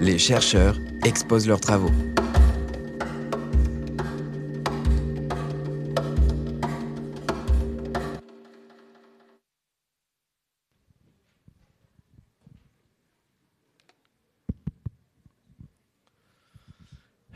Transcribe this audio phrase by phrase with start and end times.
[0.00, 1.90] les chercheurs exposent leurs travaux.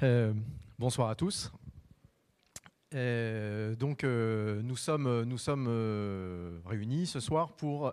[0.03, 0.33] Euh,
[0.81, 1.53] bonsoir à tous.
[2.95, 5.69] Euh, donc, euh, nous sommes, nous sommes
[6.67, 7.93] réunis ce soir pour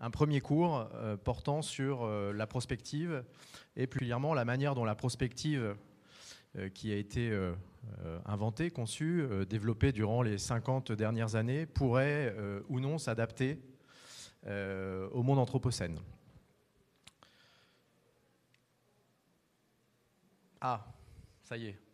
[0.00, 0.88] un premier cours
[1.24, 3.24] portant sur la prospective
[3.76, 5.76] et plus particulièrement la manière dont la prospective
[6.74, 7.36] qui a été
[8.24, 12.34] inventée, conçue, développée durant les 50 dernières années pourrait
[12.68, 13.60] ou non s'adapter
[14.46, 15.98] au monde anthropocène.
[20.60, 20.84] Ah,
[21.42, 21.87] ça y est.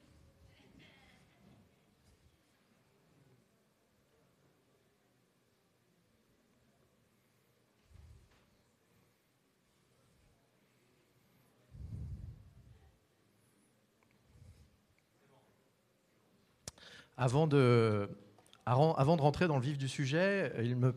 [17.17, 18.09] Avant de,
[18.67, 20.95] avant de rentrer dans le vif du sujet, il me...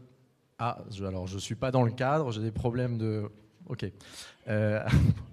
[0.59, 3.29] Ah, alors je ne suis pas dans le cadre, j'ai des problèmes de...
[3.67, 3.85] Ok.
[4.47, 4.83] Euh,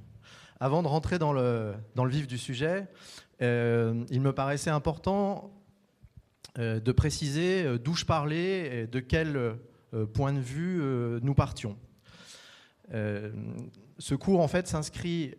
[0.61, 2.89] avant de rentrer dans le, dans le vif du sujet,
[3.43, 5.51] euh, il me paraissait important
[6.59, 9.57] euh, de préciser euh, d'où je parlais et de quel
[10.13, 10.83] point de vue
[11.23, 11.77] nous partions.
[12.91, 15.37] ce cours en fait s'inscrit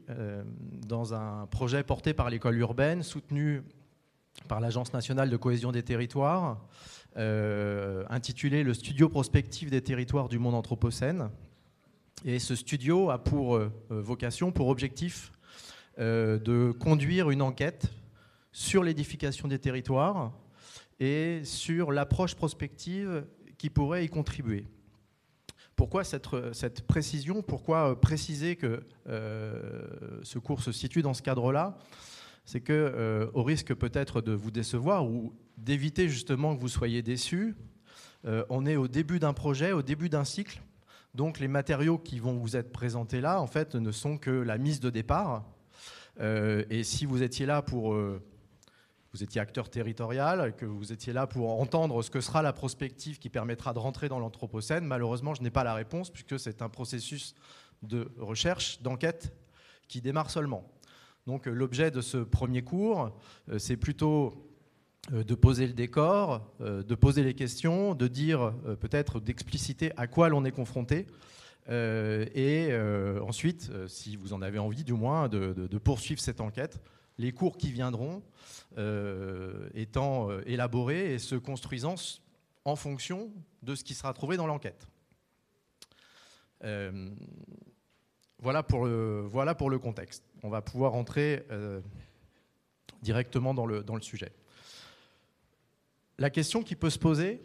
[0.88, 3.64] dans un projet porté par l'école urbaine, soutenu
[4.47, 6.59] par l'Agence nationale de cohésion des territoires,
[7.16, 11.30] intitulé Le studio prospectif des territoires du monde anthropocène,
[12.23, 15.31] et ce studio a pour euh, vocation, pour objectif,
[16.00, 17.91] euh, de conduire une enquête
[18.52, 20.31] sur l'édification des territoires
[21.00, 23.25] et sur l'approche prospective
[23.58, 24.66] qui pourrait y contribuer.
[25.75, 27.41] Pourquoi cette, précision?
[27.44, 31.78] Pourquoi euh, préciser que ce cours se situe dans ce cadre-là?
[32.46, 37.56] C'est que, au risque peut-être de vous décevoir ou d'éviter justement que vous soyez déçus,
[38.24, 40.62] on est au début d'un projet, au début d'un cycle
[41.16, 44.58] donc les matériaux qui vont vous être présentés là, en fait, ne sont que la
[44.58, 45.46] mise de départ.
[46.19, 47.94] Euh, et si vous étiez là pour...
[47.94, 48.22] Euh,
[49.14, 53.18] vous étiez acteur territorial, que vous étiez là pour entendre ce que sera la prospective
[53.18, 56.68] qui permettra de rentrer dans l'Anthropocène, malheureusement, je n'ai pas la réponse, puisque c'est un
[56.68, 57.34] processus
[57.81, 59.34] de recherche, d'enquête,
[59.88, 60.69] qui démarre seulement.
[61.28, 63.12] Donc l'objet de ce premier cours,
[63.50, 64.46] euh, c'est plutôt
[65.13, 69.91] euh, de poser le décor, euh, de poser les questions, de dire euh, peut-être d'expliciter
[69.97, 71.06] à quoi l'on est confronté.
[71.68, 72.69] et
[73.28, 76.80] ensuite, si vous en avez envie, du moins, de, poursuivre cette enquête,
[77.18, 78.22] les cours qui viendront
[79.74, 81.96] étant élaborés et se construisant
[82.66, 83.31] en fonction
[83.63, 84.88] de ce qui sera trouvé dans l'enquête.
[88.45, 88.61] Voilà,
[89.56, 90.23] pour le, contexte.
[90.44, 91.47] On va pouvoir entrer
[93.01, 94.31] directement dans le, sujet.
[96.19, 97.41] La question qui peut se poser,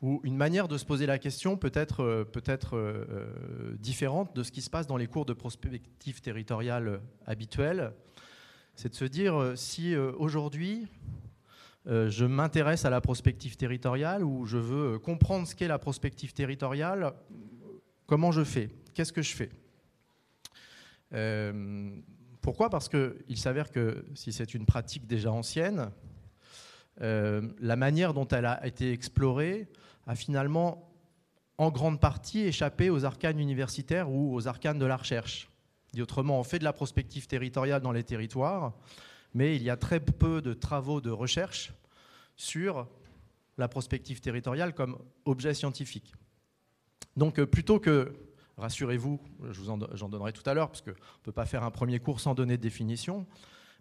[0.00, 4.34] ou une manière de se poser la question peut être, euh, peut euh, euh, différente
[4.36, 7.92] de ce qui se passe dans les cours de prospective territoriale habituels,
[8.76, 10.86] c'est de se dire si aujourd'hui
[11.86, 17.12] je m'intéresse à la prospective territoriale ou je veux comprendre ce qu'est la prospective territoriale,
[18.06, 18.70] comment je fais?
[18.94, 19.50] Qu'est-ce que je fais?
[22.42, 22.70] Pourquoi?
[22.70, 25.90] Parce qu'il s'avère que si c'est une pratique déjà ancienne,
[27.00, 29.68] euh, la manière dont elle a été explorée
[30.06, 30.92] a finalement
[31.56, 35.48] en grande partie échappé aux arcanes universitaires ou aux arcanes de la recherche.
[35.92, 38.72] Dit autrement, on fait de la prospective territoriale dans les territoires,
[39.34, 41.72] mais il y a très peu de travaux de recherche
[42.36, 42.88] sur
[43.56, 46.12] la prospective territoriale comme objet scientifique.
[47.16, 48.12] Donc euh, plutôt que,
[48.58, 49.20] rassurez-vous,
[49.52, 52.34] j'en donnerai tout à l'heure, parce qu'on ne peut pas faire un premier cours sans
[52.34, 53.26] donner de définition,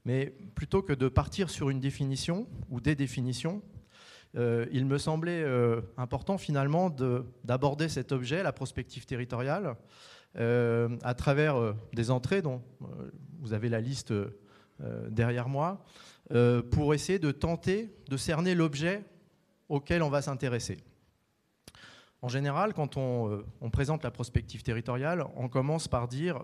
[0.05, 3.61] mais plutôt que de partir sur une définition ou des définitions,
[4.37, 6.89] euh, il me semblait euh, important finalement
[7.43, 9.75] d'aborder cet objet, la prospective territoriale,
[10.37, 12.61] euh, à travers des entrées dont
[13.39, 14.13] vous avez la liste
[15.09, 15.83] derrière moi,
[16.71, 19.03] pour essayer de tenter de cerner l'objet
[19.69, 20.77] auquel on va s'intéresser.
[22.21, 26.43] En général, quand on, on, présente la prospective territoriale, on commence par dire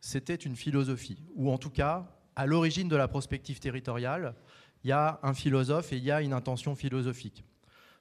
[0.00, 4.34] c'était une philosophie, ou en tout cas à l'origine de la prospective territoriale,
[4.84, 7.44] il y a un philosophe et il y a une intention philosophique.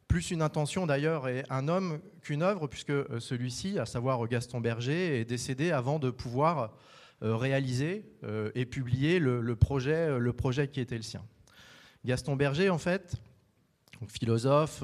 [0.07, 4.61] Plus une intention d'ailleurs est un homme qu'une œuvre, puisque euh, celui-ci, à savoir Gaston
[4.61, 6.73] Berger, est décédé avant de pouvoir
[7.23, 11.23] euh, réaliser euh, et publier le projet qui était le sien.
[12.03, 13.15] Gaston Berger, en fait,
[14.07, 14.83] philosophe,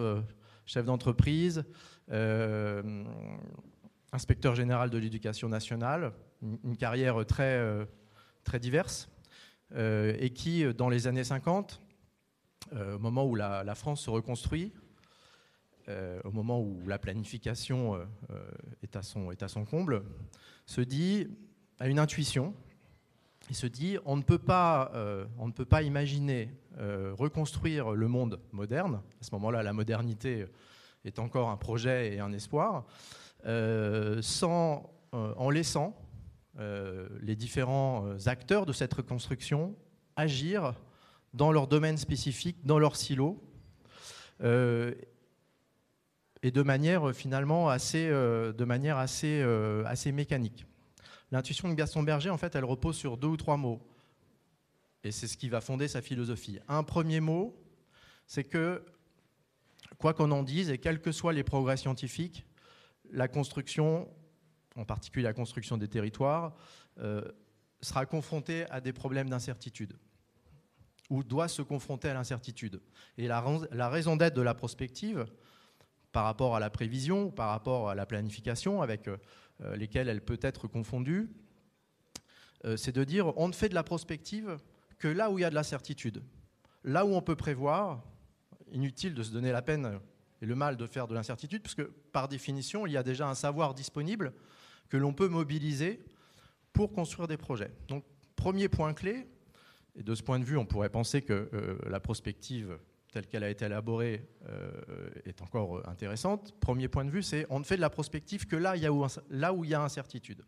[0.71, 1.65] chef d'entreprise,
[4.13, 6.13] inspecteur général de l'éducation nationale,
[6.63, 7.61] une, carrière très,
[8.45, 9.09] très diverse
[9.75, 11.81] et qui, dans les années 50,
[12.73, 14.71] au moment où la, France se reconstruit,
[15.89, 17.99] au moment où la planification
[18.81, 20.05] est, à son, est à son comble,
[20.65, 21.27] se dit,
[21.79, 22.55] a une intuition,
[23.49, 24.93] il se dit on ne peut pas,
[25.37, 29.01] on ne peut pas imaginer reconstruire le monde moderne.
[29.19, 30.47] À ce moment-là, la modernité
[31.05, 32.85] est encore un projet et un espoir,
[33.45, 35.95] euh, sans, euh, en laissant
[36.59, 39.75] euh, les différents acteurs de cette reconstruction
[40.15, 40.73] agir
[41.33, 43.41] dans leur domaine spécifique, dans leur silo,
[46.43, 48.11] et de manière finalement assez
[50.11, 50.65] mécanique.
[51.31, 53.79] L'intuition de Gaston Berger, en fait, elle repose sur deux ou trois mots.
[55.03, 56.59] Et c'est ce qui va fonder sa philosophie.
[56.67, 57.55] Un premier mot,
[58.27, 58.83] c'est que
[59.97, 62.45] quoi qu'on en dise, et quels que soient les progrès scientifiques,
[63.11, 64.07] la construction,
[64.75, 66.55] en particulier la construction des territoires,
[66.99, 67.23] euh,
[67.81, 69.97] sera confrontée à des problèmes d'incertitude
[71.09, 72.81] ou doit se confronter à l'incertitude.
[73.17, 73.41] Et la,
[73.89, 75.25] raison d'être de la prospective,
[76.13, 79.17] par rapport à la prévision, par rapport à la planification avec euh,
[79.75, 81.29] lesquelles elle peut être confondue,
[82.63, 84.57] euh, c'est de dire on ne fait de la prospective
[85.01, 86.23] que là où il y a de la certitude.
[86.83, 88.03] Là où on peut prévoir,
[88.71, 89.99] inutile de se donner la peine
[90.41, 93.35] et le mal de faire de l'incertitude, puisque par définition, il y a déjà un
[93.35, 94.31] savoir disponible
[94.89, 96.03] que l'on peut mobiliser
[96.71, 97.71] pour construire des projets.
[97.87, 98.05] Donc,
[98.35, 99.27] premier point clé,
[99.95, 102.77] et de ce point de vue, on pourrait penser que euh, la prospective
[103.11, 106.53] telle qu'elle a été élaborée euh, est encore intéressante.
[106.61, 108.75] Premier point de vue, c'est on ne fait de la prospective que là,
[109.53, 110.45] où, il y a incertitude.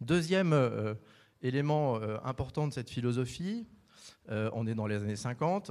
[0.00, 0.94] Deuxième euh,
[1.42, 3.66] élément important de cette philosophie,
[4.28, 5.70] on est dans les années 50.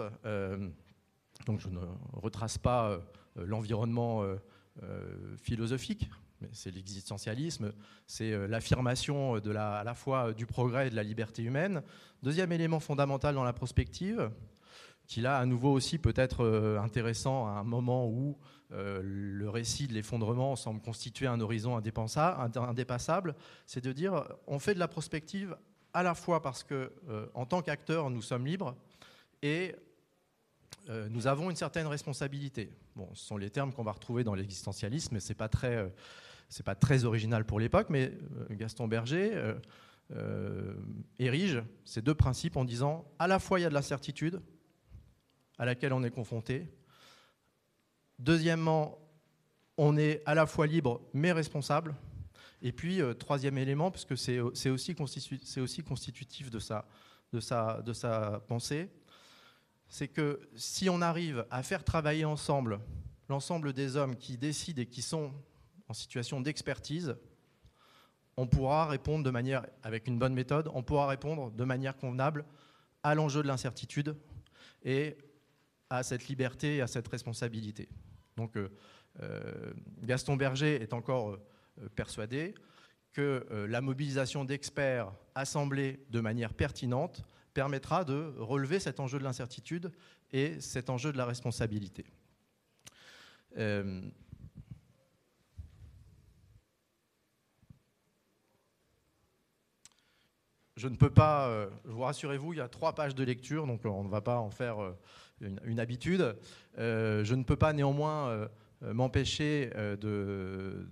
[1.46, 1.80] Donc je ne
[2.14, 3.00] retrace pas euh,
[3.36, 4.36] l'environnement euh,
[4.84, 6.10] euh, philosophique,
[6.42, 7.74] mais c'est l'existentialisme,
[8.08, 11.82] c'est l'affirmation de la, à la fois du progrès et de la liberté humaine.
[12.24, 14.30] Deuxième élément fondamental dans la prospective,
[15.08, 18.38] qui là à nouveau aussi peut être intéressant à un moment où
[18.72, 23.36] le récit de l'effondrement semble constituer un horizon indépassable,
[23.66, 25.56] c'est de dire on fait de la prospective
[25.94, 26.92] à la fois parce que
[27.34, 28.76] en tant qu'acteur nous sommes libres
[29.42, 29.76] et
[30.90, 32.72] euh, nous avons une certaine responsabilité.
[32.96, 35.90] Bon, ce sont les termes qu'on va retrouver dans l'existentialisme, ce n'est pas, très, euh,
[36.64, 39.56] pas très original pour l'époque, mais euh, Gaston Berger
[41.18, 44.40] érige ces deux principes en disant à la fois il y a de l'incertitude
[45.58, 46.70] à laquelle on est confronté,
[48.20, 49.00] deuxièmement,
[49.78, 51.96] on est à la fois libre mais responsable,
[52.62, 58.90] et puis troisième élément, puisque c'est aussi, constitutif de sa pensée,
[59.88, 62.80] c'est que si on arrive à faire travailler ensemble
[63.30, 65.32] l'ensemble des hommes qui décident et qui sont
[65.88, 67.16] en situation d'expertise,
[68.38, 72.46] on pourra répondre de manière, avec une bonne méthode, on pourra répondre de manière convenable
[73.04, 74.16] à l'enjeu de l'incertitude
[74.84, 75.18] et
[75.90, 77.88] à cette liberté et à cette responsabilité.
[78.38, 78.70] Donc euh,
[79.22, 79.74] euh,
[80.04, 82.54] Gaston Berger est encore euh, persuadé
[83.14, 87.24] que la mobilisation d'experts assemblés de manière pertinente
[87.54, 89.94] permettra de relever cet enjeu de l'incertitude
[90.34, 92.04] et cet enjeu de la responsabilité.
[100.78, 103.86] Je ne peux pas, euh, vous rassurez-vous, il y a trois pages de lecture, donc
[103.86, 104.94] on ne va pas en faire
[105.42, 106.36] euh, une, habitude.
[106.78, 108.50] je ne peux pas néanmoins
[108.82, 110.88] m'empêcher de,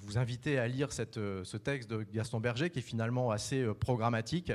[0.00, 4.52] vous inviter à lire ce texte de Gaston Berger, qui est finalement assez programmatique,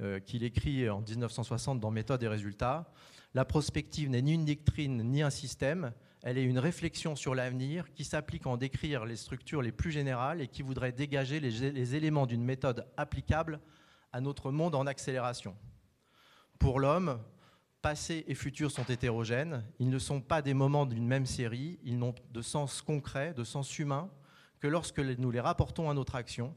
[0.00, 2.88] euh, qu'il écrit en 1960 dans Méthode et résultats.
[3.34, 5.92] La prospective n'est ni une doctrine ni un système,
[6.22, 10.40] elle est une réflexion sur l'avenir qui s'applique en décrire les structures les plus générales
[10.40, 13.58] et qui voudrait dégager les éléments d'une méthode applicable
[14.12, 15.56] à notre monde en accélération.
[16.60, 17.18] Pour l'homme,
[17.82, 21.98] passé et futur sont hétérogènes, ils ne sont pas des moments d'une même série, ils
[21.98, 24.10] n'ont de sens concret, de sens humain,
[24.60, 26.54] que lorsque nous les rapportons à notre action,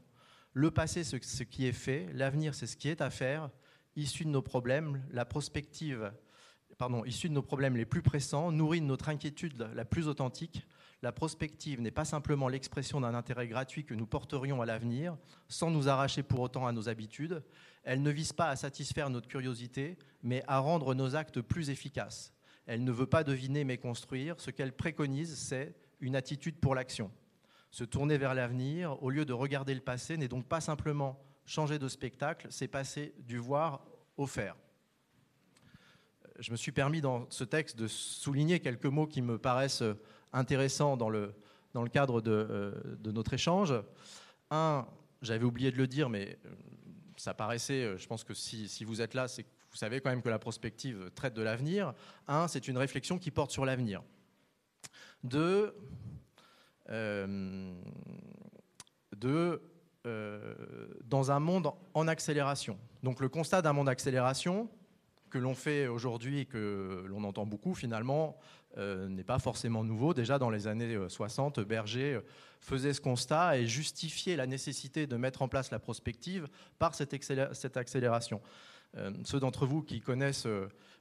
[0.52, 3.50] le passé, c'est ce qui est fait, l'avenir, c'est ce qui est à faire,
[3.96, 6.12] issu de nos problèmes, la prospective,
[6.76, 10.66] pardon, issu de nos problèmes les plus pressants, nourrit de notre inquiétude la plus authentique.
[11.02, 15.16] La prospective n'est pas simplement l'expression d'un intérêt gratuit que nous porterions à l'avenir,
[15.48, 17.42] sans nous arracher pour autant à nos habitudes.
[17.84, 22.32] Elle ne vise pas à satisfaire notre curiosité, mais à rendre nos actes plus efficaces.
[22.66, 24.36] Elle ne veut pas deviner mais construire.
[24.38, 27.10] Ce qu'elle préconise, c'est une attitude pour l'action.
[27.70, 31.78] Se tourner vers l'avenir, au lieu de regarder le passé, n'est donc pas simplement changer
[31.78, 33.84] de spectacle, c'est passer du voir
[34.16, 34.56] au faire.
[36.38, 39.84] Je me suis permis dans ce texte de souligner quelques mots qui me paraissent
[40.32, 41.34] intéressants dans le,
[41.92, 43.74] cadre de, euh, de notre échange.
[44.50, 44.86] Un,
[45.20, 46.38] j'avais oublié de le dire, mais
[47.22, 50.38] ça paraissait, je pense que si, vous êtes là, vous savez quand même que la
[50.38, 51.94] prospective traite de l'avenir.
[52.26, 54.02] Un, c'est une réflexion qui porte sur l'avenir.
[55.22, 55.74] Deux,
[59.22, 59.62] de
[60.04, 60.54] euh,
[61.04, 62.76] dans un monde en accélération.
[63.04, 64.68] Donc le constat d'un monde d'accélération
[65.30, 68.36] que l'on fait aujourd'hui et que l'on entend beaucoup finalement
[68.78, 70.14] euh, n'est pas forcément nouveau.
[70.14, 72.20] Déjà dans les années 60, euh, Berger
[72.60, 76.48] faisait ce constat et justifiait la nécessité de mettre en place la prospective
[76.78, 77.12] par cette,
[77.76, 78.40] accélération.
[79.24, 80.46] ceux d'entre vous qui connaissent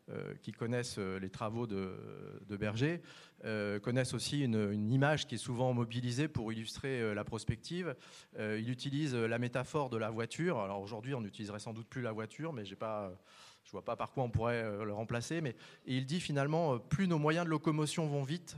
[0.10, 1.96] euh, qui connaissent euh, les travaux de,
[2.50, 3.01] Berger
[3.46, 7.96] euh, connaissent aussi une, image qui est souvent mobilisée pour illustrer la prospective.
[8.38, 10.60] il utilise la métaphore de la voiture.
[10.60, 13.13] Alors aujourd'hui, on n'utiliserait sans doute plus la voiture, mais j'ai pas,
[13.63, 15.41] je ne vois pas par quoi on pourrait le remplacer.
[15.41, 18.58] Mais il dit finalement, plus nos moyens de locomotion vont vite,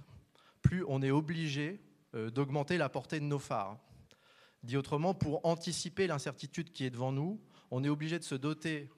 [0.61, 1.79] plus on est obligé
[2.13, 3.77] d'augmenter la portée de nos phares.
[4.63, 8.89] Dit autrement, pour anticiper l'incertitude qui est devant nous, on est obligé de se doter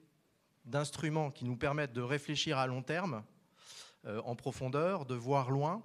[0.66, 3.24] d'instruments qui nous permettent de réfléchir à long terme,
[4.04, 5.82] euh, en profondeur, de voir loin,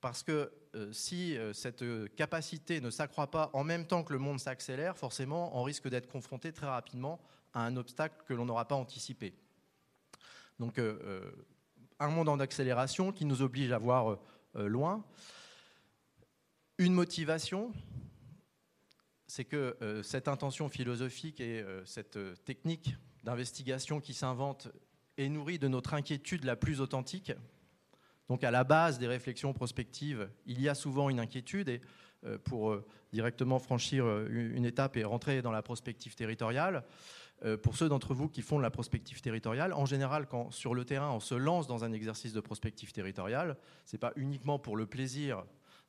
[0.00, 4.18] parce que euh, si euh, cette capacité ne s'accroît pas en même temps que le
[4.18, 7.20] monde s'accélère, forcément, on risque d'être confronté très rapidement
[7.54, 9.34] à un obstacle que l'on n'aura pas anticipé.
[10.58, 10.80] Donc,
[11.98, 14.18] un monde en accélération qui nous oblige à voir
[14.54, 15.04] loin.
[16.78, 17.72] Une motivation,
[19.26, 22.94] c'est que cette intention philosophique et cette technique
[23.24, 24.68] d'investigation qui s'invente
[25.16, 27.32] est nourrie de notre inquiétude la plus authentique.
[28.28, 31.80] Donc à la base des réflexions prospectives, il y a souvent une inquiétude et
[32.24, 36.84] euh, pour euh, directement franchir euh, une étape et rentrer dans la prospective territoriale,
[37.62, 40.84] pour ceux d'entre vous qui font de la prospective territoriale, en général, quand sur le
[40.84, 44.76] terrain on se lance dans un exercice de prospective territoriale, ce n'est pas uniquement pour
[44.76, 45.44] le plaisir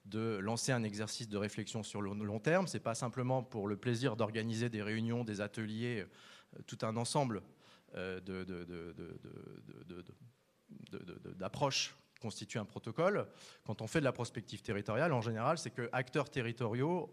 [0.05, 3.67] de lancer un exercice de réflexion sur le long terme, ce n'est pas simplement pour
[3.67, 6.05] le plaisir d'organiser des réunions, des ateliers
[6.67, 7.41] tout un ensemble
[11.38, 13.27] d'approches constitue un protocole.
[13.65, 17.12] Quand on fait de la prospective territoriale, en général, c'est que acteurs territoriaux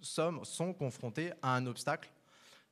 [0.00, 2.10] sont confrontés à un obstacle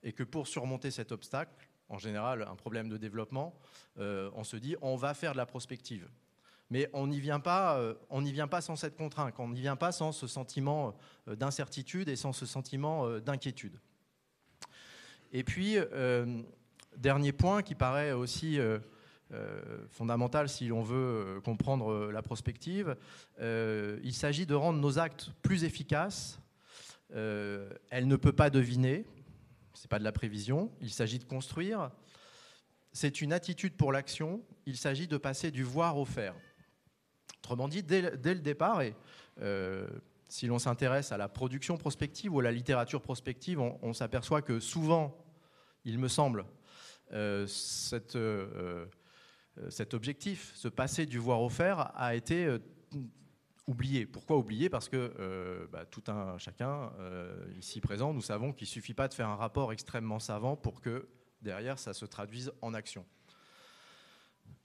[0.03, 3.55] et que pour surmonter cet obstacle, en général un problème de développement,
[3.99, 6.09] euh, on se dit on va faire de la prospective.
[6.71, 9.91] Mais on n'y vient, pas, euh, vient pas sans cette contrainte, on n'y vient pas
[9.91, 10.95] sans ce sentiment
[11.27, 13.79] euh, d'incertitude et sans ce sentiment d'inquiétude.
[15.33, 15.79] Et puis,
[16.99, 18.79] dernier point qui paraît aussi euh,
[19.33, 22.97] euh, fondamental si l'on veut comprendre la prospective,
[23.41, 26.41] il s'agit de rendre nos actes plus efficaces.
[27.11, 29.05] elle ne peut pas deviner,
[29.79, 31.93] ce n'est pas de la prévision, il s'agit de construire.
[32.93, 36.35] C'est une attitude pour l'action, il s'agit de passer du voir au faire.
[37.39, 38.97] Autrement dit, dès, le départ, et
[40.29, 44.59] si l'on s'intéresse à la production prospective ou à la littérature prospective, on, s'aperçoit que
[44.59, 45.17] souvent,
[45.85, 46.45] il me semble,
[47.13, 47.47] euh,
[47.93, 48.87] euh, euh,
[49.71, 52.59] cet objectif, ce passer du voir au faire, a été
[53.69, 54.05] oublié.
[54.07, 56.91] Pourquoi oublié Parce que bah, tout un chacun
[57.57, 60.81] ici présent, nous savons qu'il ne suffit pas de faire un rapport extrêmement savant pour
[60.81, 61.09] que
[61.43, 63.05] derrière ça se traduise en action.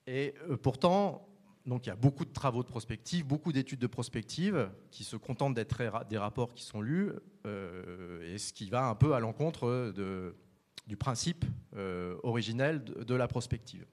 [0.07, 0.33] Et
[0.63, 1.27] pourtant,
[1.65, 5.15] donc il y a beaucoup de travaux de prospective, beaucoup d'études de prospective qui se
[5.15, 7.11] contentent d'être des rapports qui sont lus,
[7.45, 9.93] euh, et ce qui va un peu à l'encontre
[10.87, 11.45] du principe
[11.75, 13.85] euh, originel de, la prospective.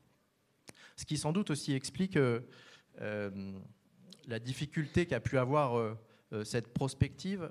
[0.97, 2.40] Ce qui sans doute aussi explique euh,
[4.30, 5.96] la difficulté qu'a pu avoir
[6.44, 7.50] cette prospective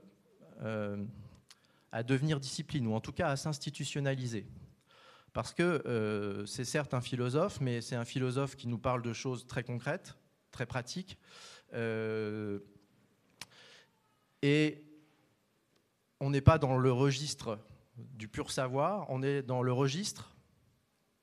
[1.92, 4.46] à devenir discipline, ou en tout cas à s'institutionnaliser.
[5.34, 9.14] Parce que euh, c'est certes un philosophe, mais c'est un philosophe qui nous parle de
[9.14, 10.18] choses très concrètes,
[10.52, 11.18] très pratiques.
[11.74, 12.60] Euh,
[14.42, 14.84] et
[16.20, 17.60] on n'est pas dans le registre
[17.96, 20.36] du pur savoir, on est dans le registre,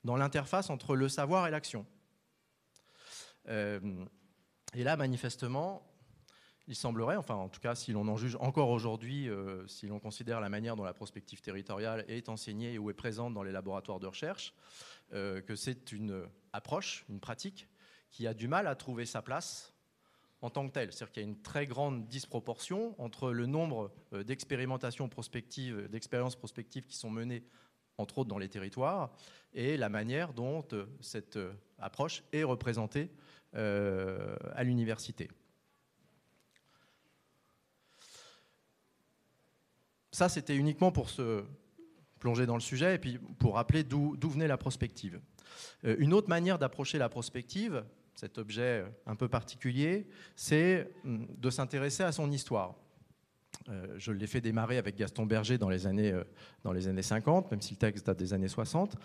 [0.05, 1.85] dans l'interface entre le savoir et l'action.
[3.49, 3.81] Euh,
[4.77, 5.83] et là, manifestement,
[6.69, 9.99] il semblerait, enfin en tout cas si l'on en juge encore aujourd'hui, euh, si l'on
[9.99, 14.01] considère la manière dont la prospective territoriale est enseignée ou est présente dans les laboratoires
[14.01, 14.53] de recherche,
[15.15, 17.69] euh, que c'est une approche, une pratique
[18.11, 19.73] qui a du mal à trouver sa place
[20.43, 20.93] en tant que telle.
[20.93, 26.37] C'est-à-dire qu'il y a une très grande disproportion entre le nombre euh, d'expérimentations prospectives, d'expériences
[26.37, 27.45] prospectives qui sont menées
[27.97, 29.11] entre autres dans les territoires,
[29.55, 30.63] et la manière dont
[31.01, 31.39] cette
[31.79, 33.11] approche est représentée
[33.57, 35.29] à l'université.
[40.17, 41.45] Ça, c'était uniquement pour se
[42.21, 45.21] plonger dans le sujet et puis pour rappeler d'où venait la prospective.
[45.85, 47.85] Euh, une autre manière d'approcher la prospective,
[48.15, 52.77] cet objet un peu particulier, c'est hum, de s'intéresser à son histoire.
[53.97, 56.15] je l'ai fait démarrer avec Gaston Berger dans les années,
[56.63, 58.97] dans les années 50, même si le texte date des années 60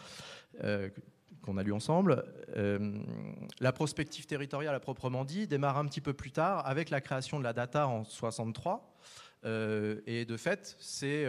[1.41, 2.23] qu'on a lu ensemble.
[3.59, 7.39] la prospective territoriale à proprement dit démarre un petit peu plus tard avec la création
[7.39, 8.95] de la data en 63.
[9.45, 11.25] et de fait, c'est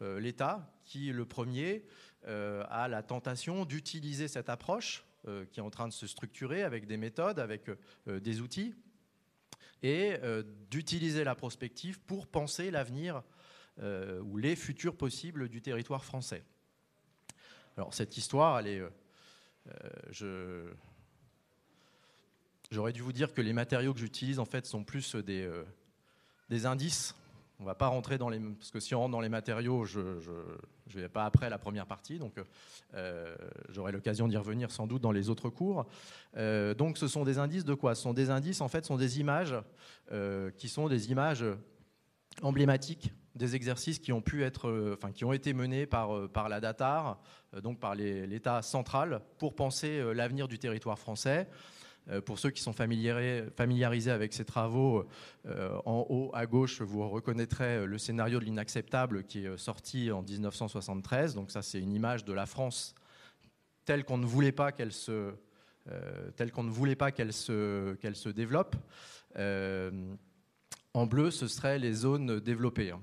[0.00, 1.84] l'État qui, le premier,
[2.26, 5.04] a la tentation d'utiliser cette approche
[5.50, 7.68] qui est en train de se structurer avec des méthodes, avec
[8.06, 8.74] des outils,
[9.82, 10.16] et
[10.70, 13.22] d'utiliser la prospective pour penser l'avenir
[13.82, 16.44] ou les futurs possibles du territoire français.
[17.76, 18.82] Alors cette histoire, elle est
[20.22, 20.70] euh,
[22.70, 25.64] j'aurais dû vous dire que les matériaux que j'utilise en fait sont plus des, euh,
[26.48, 27.14] des indices.
[27.58, 30.00] On va pas rentrer dans les parce que si on rentre dans les matériaux, je
[30.00, 32.34] ne vais pas après la première partie, donc
[32.92, 33.34] euh,
[33.70, 35.86] j'aurai l'occasion d'y revenir sans doute dans les autres cours.
[36.34, 37.94] donc ce sont des indices de quoi?
[37.94, 39.54] Ce sont des indices en fait, sont des images
[40.58, 41.46] qui sont des images
[42.42, 46.28] emblématiques des exercices qui ont pu être, euh, enfin, qui ont été menés par, euh,
[46.28, 47.20] par la DATAR,
[47.54, 51.48] euh, donc par l'État central, pour penser l'avenir du territoire français.
[52.24, 55.08] Pour ceux qui sont familiarisés avec ces travaux,
[55.84, 61.34] en haut à gauche, vous reconnaîtrez le scénario de l'inacceptable qui est sorti en 1973.
[61.34, 62.94] Donc ça, c'est une image de la France
[63.84, 65.34] telle qu'on ne voulait pas qu'elle se,
[66.36, 68.76] telle qu'on ne voulait pas qu'elle se, qu'elle se développe.
[70.96, 72.90] En bleu, ce seraient les zones développées.
[72.90, 73.02] Hein.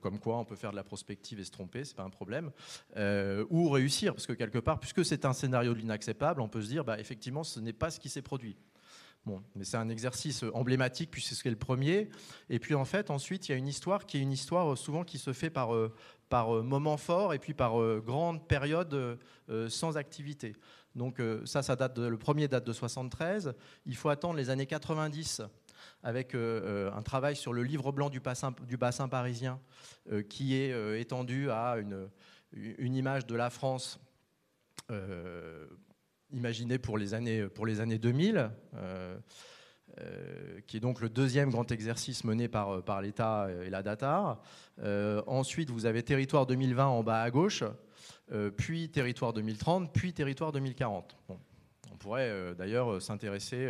[0.00, 2.50] comme quoi, on peut faire de la prospective et se tromper, c'est pas un problème.
[2.96, 6.62] Euh, ou réussir, parce que quelque part, puisque c'est un scénario de l'inacceptable, on peut
[6.62, 8.56] se dire, bah, effectivement, ce n'est pas ce qui s'est produit.
[9.26, 12.08] Bon, mais c'est un exercice emblématique puisque c'est le premier.
[12.48, 14.76] Et puis en fait, ensuite, il y a une histoire qui est une histoire euh,
[14.76, 15.94] souvent qui se fait par, euh,
[16.30, 19.18] par moments forts et puis par grandes périodes
[19.68, 20.56] sans activité.
[20.94, 23.54] Donc ça, ça date le premier date de 73.
[23.84, 25.42] Il faut attendre les années 90
[26.06, 29.58] avec euh, euh, un travail sur le livre blanc du bassin, parisien
[30.12, 32.08] euh, qui est étendu à une,
[32.96, 33.98] image de la France
[36.30, 38.50] imaginée pour les années, pour les années 2000.
[40.66, 44.40] qui est donc le deuxième grand exercice mené par, l'État et la DATAR.
[45.26, 47.64] ensuite, vous avez Territoire 2020 en bas à gauche,
[48.56, 51.16] puis Territoire 2030, puis Territoire 2040.
[51.28, 53.68] on pourrait d'ailleurs s'intéresser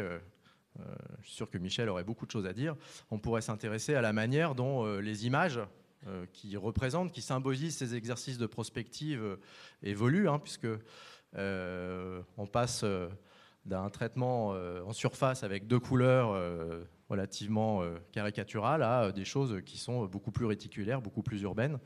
[1.21, 2.77] je suis sûr que Michel aurait beaucoup de choses à dire.
[3.11, 5.61] On pourrait s'intéresser à la manière dont euh, les images
[6.07, 9.39] euh, qui représentent, qui symbolisent ces exercices de prospective
[9.83, 10.69] évoluent, hein, puisque
[11.35, 12.85] on passe
[13.67, 16.35] d'un traitement en surface avec deux couleurs
[17.09, 21.79] relativement caricaturales à des choses qui sont beaucoup plus réticulaires, beaucoup plus urbaines.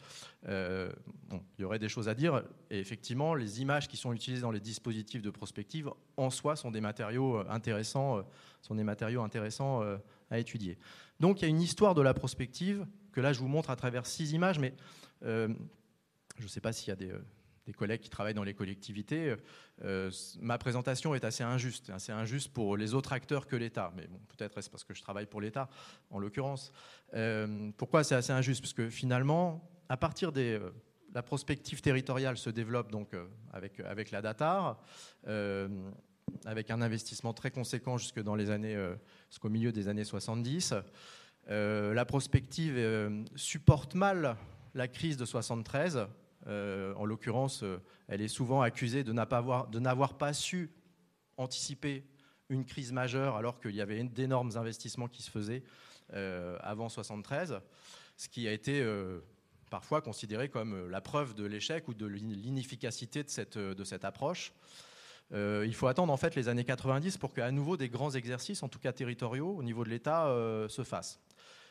[0.46, 0.90] il
[1.58, 2.42] y aurait des choses à dire.
[2.70, 6.70] Et effectivement, les images qui sont utilisées dans les dispositifs de prospective, en soi, sont
[6.70, 8.24] des matériaux intéressants
[8.62, 9.96] sont des matériaux intéressants euh,
[10.30, 10.78] à étudier.
[11.18, 13.76] Donc il y a une histoire de la prospective que là je vous montre à
[13.76, 14.74] travers six images, mais
[15.24, 15.48] euh,
[16.38, 17.24] je ne sais pas s'il y a des, euh,
[17.70, 19.34] des, collègues qui travaillent dans les collectivités.
[20.40, 23.92] ma présentation est assez injuste, assez injuste pour les autres acteurs que l'État.
[23.96, 25.68] Mais bon, peut-être est-ce parce que je travaille pour l'État,
[26.10, 26.72] en l'occurrence.
[27.76, 28.60] pourquoi c'est assez injuste?
[28.60, 30.60] Parce que finalement, à partir des
[31.12, 33.16] la prospective territoriale se développe donc
[33.52, 34.80] avec, avec la DATAR
[36.44, 38.94] avec un investissement très conséquent jusque dans les années, euh,
[39.28, 40.74] jusqu'au milieu des années 70.
[41.48, 44.36] Euh, la prospective euh, supporte mal
[44.74, 46.06] la crise de 73.
[46.46, 47.64] En l'occurrence,
[48.08, 50.70] elle est souvent accusée de n'avoir pas su
[51.36, 52.04] anticiper
[52.48, 55.62] une crise majeure alors qu'il y avait d'énormes investissements qui se faisaient
[56.60, 57.60] avant 73,
[58.16, 58.82] ce qui a été
[59.70, 63.30] parfois considéré comme la preuve de l'échec ou de l'inefficacité de
[63.84, 64.52] cette, approche.
[65.32, 68.64] Euh, il faut attendre en fait les années 90 pour qu'à nouveau des grands exercices,
[68.64, 71.20] en tout cas territoriaux, au niveau de l'État, euh, se fassent.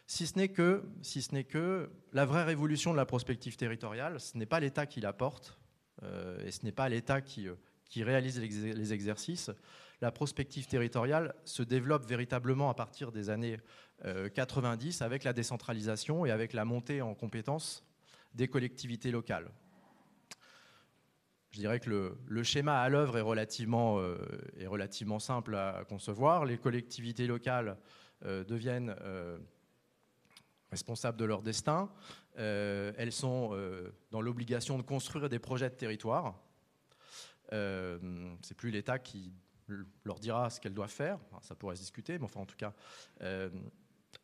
[0.10, 4.20] Si ce n'est que, si ce n'est que la vraie révolution de la prospective territoriale,
[4.20, 5.60] ce n'est pas l'État qui la porte
[6.02, 7.48] euh, et ce n'est pas l'État qui,
[7.86, 9.52] qui réalise les exercices.
[10.02, 13.58] La prospective territoriale se développe véritablement à partir des années
[14.34, 17.86] 90 avec la décentralisation et avec la montée en compétences
[18.34, 19.52] des collectivités locales
[21.52, 24.18] je dirais que le, schéma à l'œuvre est, relativement, euh,
[24.58, 26.46] est relativement simple à concevoir.
[26.46, 27.78] Les collectivités locales
[28.26, 29.38] euh, deviennent euh,
[30.72, 31.90] responsables de leur destin.
[32.36, 33.58] elles sont
[34.12, 36.40] dans l'obligation de construire des projets de territoire.
[37.52, 39.34] C'est plus l'État qui
[40.04, 41.20] leur dira ce qu'elles doivent faire.
[41.42, 42.74] ça pourrait se discuter, mais enfin en tout cas.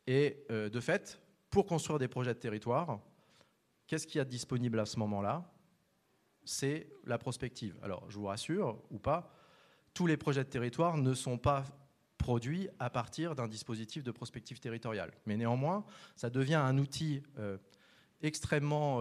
[0.06, 3.00] et de fait, pour construire des projets de territoire,
[3.86, 5.50] qu'est-ce qu'il y a disponible à ce moment-là?
[6.44, 7.76] C'est la prospective.
[7.82, 9.32] Alors, je vous rassure, ou pas,
[9.94, 11.64] tous les projets de territoire ne sont pas
[12.26, 15.12] produit à partir d'un dispositif de prospective territoriale.
[15.26, 15.84] Mais néanmoins,
[16.16, 17.22] ça devient un outil
[18.20, 19.00] extrêmement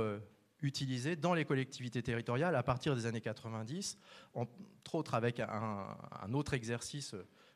[0.62, 3.98] utilisé dans les collectivités territoriales à partir des années 90,
[4.36, 7.16] entre autres avec un, autre exercice.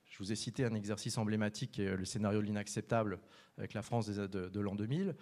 [0.09, 3.19] Je vous ai cité un exercice emblématique, le scénario de l'inacceptable
[3.59, 5.15] avec la France de, l'an 2000.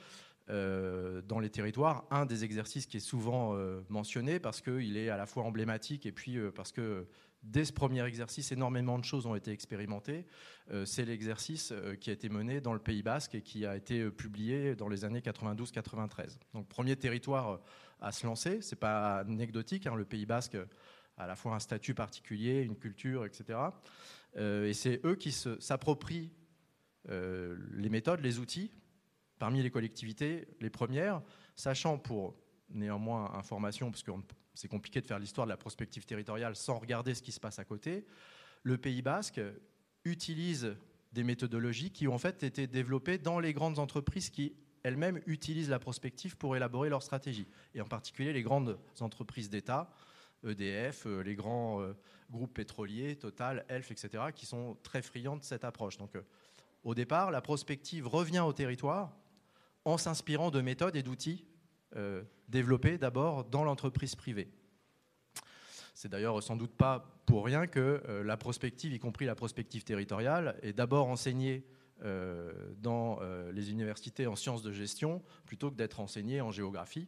[0.49, 5.09] Euh, dans les territoires, un des exercices qui est souvent euh, mentionné parce qu'il est
[5.09, 7.05] à la fois emblématique et puis euh, parce que
[7.47, 10.25] dès ce premier exercice, énormément de choses ont été expérimentées.
[10.85, 14.75] c'est l'exercice qui a été mené dans le Pays Basque et qui a été publié
[14.75, 16.37] dans les années 92-93.
[16.53, 17.59] Donc premier territoire
[17.99, 21.59] à se lancer, c'est pas anecdotique, hein, le Pays Basque a à la fois un
[21.59, 23.59] statut particulier, une culture, etc.
[24.35, 26.31] et c'est eux qui s'approprient
[27.07, 28.71] les méthodes, les outils
[29.39, 31.21] parmi les collectivités, les premières,
[31.55, 32.35] sachant pour
[32.69, 34.11] néanmoins information, parce que
[34.57, 37.59] c'est compliqué de faire l'histoire de la prospective territoriale sans regarder ce qui se passe
[37.59, 38.05] à côté,
[38.63, 39.39] le Pays basque
[40.03, 40.75] utilise
[41.13, 45.69] des méthodologies qui ont en fait été développées dans les grandes entreprises qui elles-mêmes utilisent
[45.69, 49.91] la prospective pour élaborer leur stratégie, et en particulier les grandes entreprises d'État,
[50.45, 51.93] EDF, euh, les grands euh,
[52.31, 55.97] groupes pétroliers, Total, Elf, etc., qui sont très friands de cette approche.
[55.97, 56.21] Donc, euh,
[56.83, 59.15] au départ, la prospective revient au territoire
[59.83, 61.45] en s'inspirant de méthodes et d'outils
[61.95, 64.49] euh, développés d'abord dans l'entreprise privée.
[65.93, 69.83] C'est d'ailleurs sans doute pas pour rien que euh, la prospective, y compris la prospective
[69.83, 71.65] territoriale, est d'abord enseignée
[72.03, 73.19] euh, dans
[73.53, 77.07] les universités en sciences de gestion plutôt que d'être enseignée en géographie,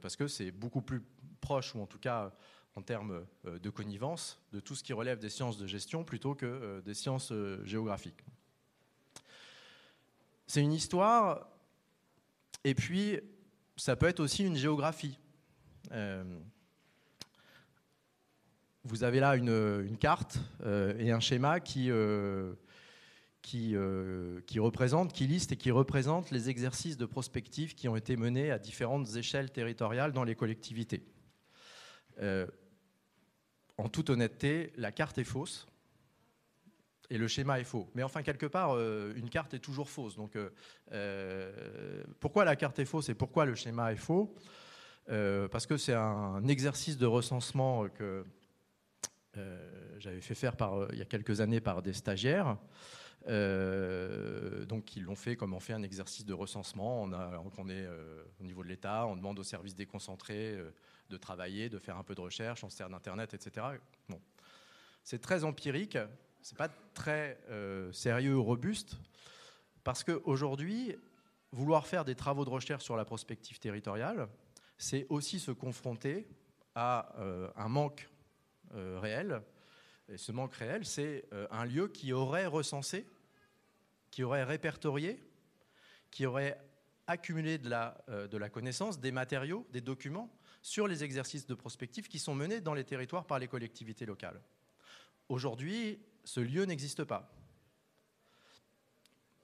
[0.00, 1.02] parce que c'est beaucoup plus
[1.40, 2.32] proche, ou en tout cas
[2.76, 6.80] en termes de connivence, de tout ce qui relève des sciences de gestion plutôt que
[6.80, 7.32] des sciences
[7.64, 8.24] géographiques.
[10.46, 11.48] C'est une histoire
[12.64, 13.20] et puis,
[13.76, 15.18] ça peut être aussi une géographie.
[15.92, 16.24] Euh,
[18.84, 22.54] vous avez là une, carte euh, et un schéma qui, euh,
[23.42, 23.76] qui,
[24.58, 28.58] représente, qui liste et qui représente les exercices de prospective qui ont été menés à
[28.58, 31.02] différentes échelles territoriales dans les collectivités.
[33.76, 35.66] en toute honnêteté, la carte est fausse
[37.10, 37.90] et le schéma est faux.
[37.94, 40.16] Mais enfin, quelque part, euh, une carte est toujours fausse.
[40.16, 40.50] Donc, euh,
[40.92, 44.34] euh, pourquoi la carte est fausse et pourquoi le schéma est faux?
[45.06, 48.24] Parce que c'est un exercice de recensement que
[49.98, 52.56] j'avais fait faire par, il y a quelques années par des stagiaires.
[53.26, 57.02] donc, ils l'ont fait comme on fait un exercice de recensement.
[57.02, 57.86] On, est
[58.40, 60.56] au niveau de l'État, on demande aux services déconcentrés
[61.10, 63.66] de travailler, de faire un peu de recherche, on se sert d'Internet, etc.
[64.08, 64.22] Bon.
[65.02, 65.98] C'est très empirique
[66.44, 68.98] c'est pas très euh, sérieux ou robuste,
[69.82, 70.94] parce qu'aujourd'hui,
[71.52, 74.28] vouloir faire des travaux de recherche sur la prospective territoriale,
[74.76, 76.28] c'est aussi se confronter
[76.74, 78.10] à euh, un manque
[78.74, 79.40] euh, réel.
[80.10, 83.06] Et ce manque réel, c'est un lieu qui aurait recensé,
[84.10, 85.18] qui aurait répertorié,
[86.10, 86.60] qui aurait
[87.06, 90.30] accumulé de la, de la connaissance, des matériaux, des documents
[90.60, 94.42] sur les exercices de prospective qui sont menés dans les territoires par les collectivités locales.
[95.30, 97.30] Aujourd'hui, ce lieu n'existe pas.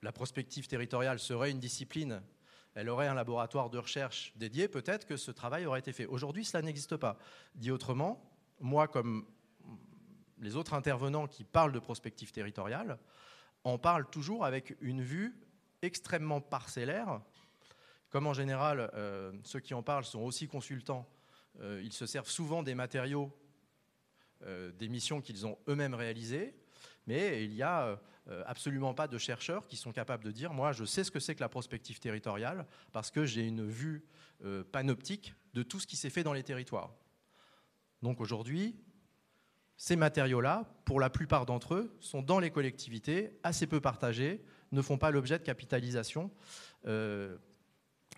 [0.03, 2.23] La prospective territoriale serait une discipline,
[2.75, 6.07] elle aurait un laboratoire de recherche dédié, peut-être que ce travail aurait été fait.
[6.07, 7.19] Aujourd'hui, cela n'existe pas.
[7.55, 9.27] Dit autrement, moi, comme
[10.39, 12.99] les autres intervenants qui parlent de prospective territoriale,
[13.65, 15.39] en parlent toujours avec une vue
[15.83, 17.21] extrêmement parcellaire.
[18.09, 21.09] Comme en général, euh, ceux qui en parlent sont aussi consultants,
[21.61, 23.37] euh, ils se servent souvent des matériaux
[24.43, 26.55] euh, des missions qu'ils ont eux-mêmes réalisées
[27.11, 30.71] mais il n'y a euh, absolument pas de chercheurs qui sont capables de dire, moi
[30.71, 34.05] je sais ce que c'est que la prospective territoriale, parce que j'ai une vue
[34.45, 36.95] euh, panoptique de tout ce qui s'est fait dans les territoires.
[38.01, 38.77] Donc aujourd'hui,
[39.77, 44.81] ces matériaux-là, pour la plupart d'entre eux, sont dans les collectivités, assez peu partagés, ne
[44.81, 46.31] font pas l'objet de capitalisation.
[46.87, 47.37] Euh,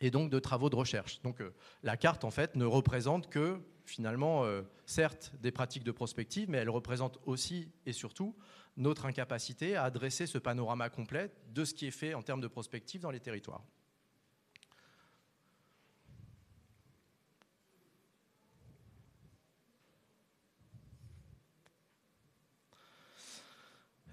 [0.03, 1.23] et donc de travaux de recherche.
[1.23, 1.41] Donc
[1.85, 4.45] la carte, en fait, ne représente que, finalement,
[4.85, 8.35] certes, des pratiques de prospective, mais elle représente aussi et surtout
[8.77, 12.49] notre incapacité à adresser ce panorama complet de ce qui est fait en termes de
[12.49, 13.65] prospective dans les territoires.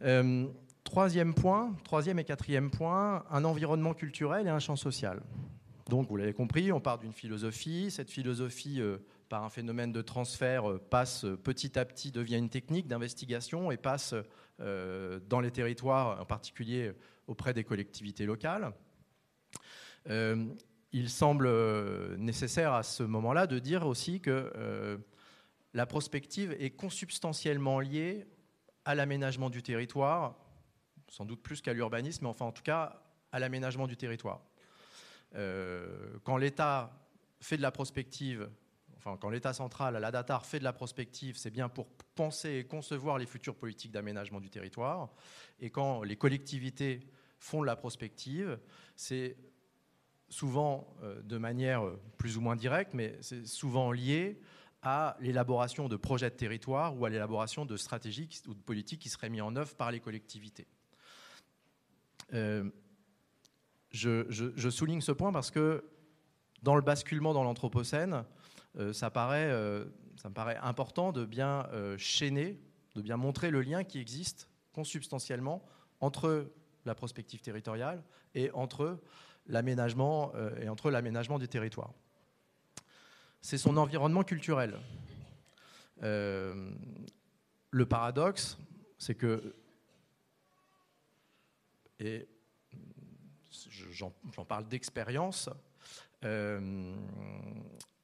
[0.02, 0.48] Euh,
[0.84, 5.22] troisième point, troisième et quatrième point, un environnement culturel et un champ social.
[5.90, 7.92] Donc, vous l'avez compris, on part d'une philosophie.
[7.92, 8.98] Cette philosophie euh,
[9.30, 13.72] par un phénomène de transfert, euh, passe euh, petit à petit, devient une technique d'investigation
[13.72, 14.16] et passe
[14.60, 16.92] euh, dans les territoires, en particulier
[17.28, 18.74] auprès des collectivités locales.
[20.92, 21.48] il semble
[22.18, 25.00] nécessaire à ce moment-là de dire aussi que
[25.76, 28.26] la prospective est consubstantiellement liée
[28.86, 30.36] à l'aménagement du territoire
[31.08, 34.42] sans doute plus qu'à l'urbanisme, mais enfin en tout cas à l'aménagement du territoire.
[35.32, 36.92] quand l'État
[37.40, 38.50] fait de la prospective,
[39.04, 43.18] quand l'État central, la DATAR, fait de la prospective, c'est bien pour penser et concevoir
[43.18, 45.10] les futures politiques d'aménagement du territoire.
[45.60, 47.08] Et quand les collectivités
[47.38, 48.60] font de la prospective,
[48.96, 49.38] c'est
[50.28, 51.84] souvent euh, de manière
[52.18, 54.40] plus ou moins directe, mais c'est souvent lié
[54.82, 59.10] à l'élaboration de projets de territoire ou à l'élaboration de stratégies ou de politiques qui
[59.10, 60.68] seraient mis en œuvre par les collectivités.
[62.34, 62.70] Euh,
[63.92, 65.84] je, souligne ce point parce que
[66.62, 68.24] dans le basculement dans l'Anthropocène, euh,
[68.94, 69.50] ça, paraît,
[70.18, 72.60] ça me paraît important de bien chaîner,
[72.96, 75.64] de bien montrer le lien qui existe consubstantiellement
[76.00, 76.52] entre
[76.86, 78.04] la prospective territoriale
[78.36, 79.00] et entre
[79.48, 81.40] l'aménagement euh, et entre l'aménagement.
[83.42, 84.80] C'est son environnement culturel.
[86.04, 86.72] Euh,
[87.72, 88.58] le paradoxe,
[88.98, 89.56] c'est que,
[92.00, 92.28] et
[93.92, 95.50] j'en parle d'expérience,
[96.24, 96.96] euh,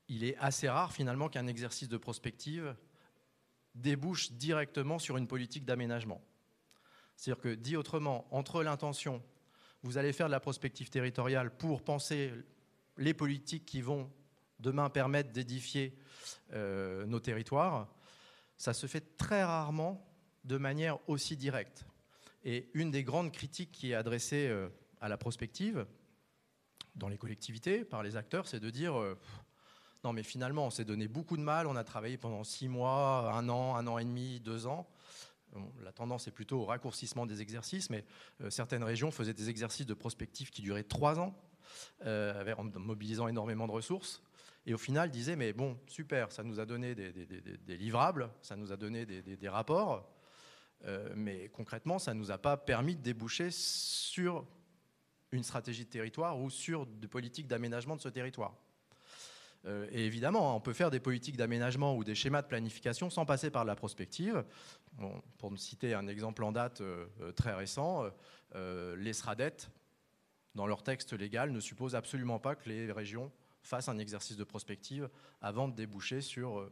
[0.07, 2.75] il est assez rare finalement qu'un exercice de prospective
[3.73, 6.21] débouche directement sur une politique d'aménagement.
[7.15, 9.21] C'est-à-dire que, dit autrement, entre l'intention
[9.85, 12.33] vous allez faire de la prospective territoriale pour penser
[12.97, 14.11] les politiques qui vont
[14.59, 15.95] demain permettre d'édifier
[16.53, 17.87] euh, nos territoires,
[18.57, 20.03] ça se fait très rarement
[20.43, 21.85] de manière aussi directe.
[22.43, 24.69] Et une des grandes critiques qui est adressée euh,
[25.01, 25.85] à la prospective
[26.95, 29.15] dans les collectivités, par les acteurs, c'est de dire euh,
[30.05, 33.33] non mais finalement on s'est donné beaucoup de mal, on a travaillé pendant six mois,
[33.33, 34.87] un an, un an et demi, deux ans,
[35.83, 38.05] la tendance est plutôt au raccourcissement des exercices, mais
[38.41, 41.35] euh, certaines régions faisaient des exercices de prospective qui duraient trois ans,
[42.05, 44.21] euh, en mobilisant énormément de ressources.
[44.65, 48.71] Et au final, disaient, mais bon, super, ça nous a donné des, livrables, ça nous
[48.71, 50.09] a donné des, rapports,
[50.85, 54.45] euh, mais concrètement, ça ne nous a pas permis de déboucher sur
[55.31, 58.55] une stratégie de territoire ou sur des politiques d'aménagement de ce territoire.
[59.67, 63.25] Euh, et évidemment, on peut faire des politiques d'aménagement ou des schémas de planification sans
[63.25, 64.43] passer par la prospective.
[65.38, 68.06] pour citer un exemple en date euh, euh, très récent,
[68.97, 69.69] les SRADET,
[70.54, 73.32] dans leur texte légal, ne supposent absolument pas que les régions
[73.63, 75.10] fassent un exercice de prospective
[75.41, 76.71] avant de déboucher sur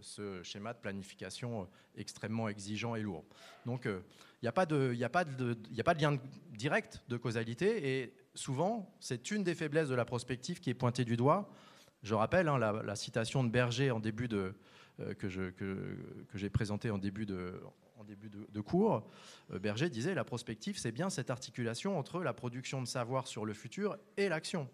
[0.00, 3.26] ce schéma de planification extrêmement exigeant et lourd.
[3.66, 4.00] Donc il
[4.40, 6.18] n'y a, a pas de lien
[6.56, 11.04] direct de causalité et souvent c'est une des faiblesses de la prospective qui est pointée
[11.04, 11.50] du doigt
[12.02, 14.54] je rappelle hein, la, citation de Berger en début de,
[15.00, 15.28] euh, que,
[16.34, 17.60] j'ai présentée en début de,
[17.96, 19.08] en début de, cours.
[19.52, 23.44] Euh, Berger disait la prospective, c'est bien cette articulation entre la production de savoir sur
[23.44, 24.68] le futur et l'action.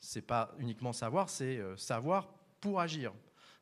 [0.00, 2.28] C'est pas uniquement savoir, c'est euh, savoir
[2.60, 3.12] pour agir.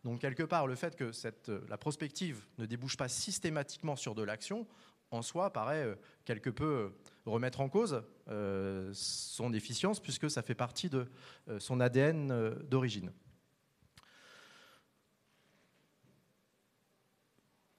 [0.04, 4.22] Donc quelque part, le fait que cette, la prospective ne débouche pas systématiquement sur de
[4.22, 4.66] l'action,
[5.10, 6.92] en soi, paraît quelque peu
[7.30, 11.06] remettre en cause euh, son efficience puisque ça fait partie de
[11.48, 13.12] euh, son ADN euh, d'origine.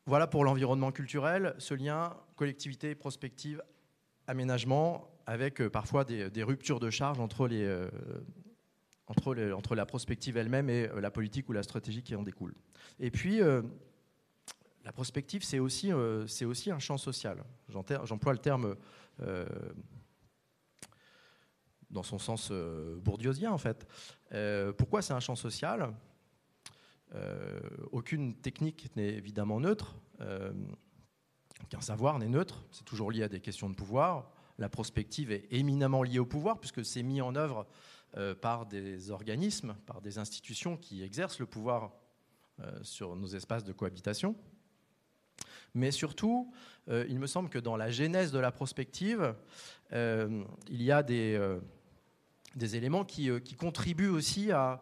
[0.06, 3.64] Voilà pour l'environnement culturel, ce lien collectivité, prospective,
[4.28, 7.88] aménagement, avec parfois des, ruptures de charge entre, les,
[9.08, 12.54] entre, la prospective elle-même et la politique ou la stratégie qui en découle.
[13.00, 13.40] Et puis,
[14.84, 17.42] la prospective, c'est aussi, aussi un champ social.
[17.70, 18.76] J'emploie le terme
[21.94, 23.88] dans son sens euh, bourdieusien en fait.
[24.34, 25.94] Euh, pourquoi c'est un champ social?
[27.92, 29.94] Aucune technique n'est évidemment neutre,
[31.64, 34.32] aucun savoir n'est neutre, c'est toujours lié à des questions de pouvoir.
[34.58, 37.68] La prospective est éminemment liée au pouvoir puisque c'est mis en œuvre
[38.42, 41.92] par des organismes, par des institutions qui exercent le pouvoir
[42.82, 44.36] sur nos espaces de cohabitation.
[45.74, 46.52] Mais surtout,
[46.90, 49.36] euh, il me semble que dans la genèse de la prospective,
[49.94, 51.60] euh, il y a des, euh,
[52.60, 54.82] éléments qui, contribuent aussi à,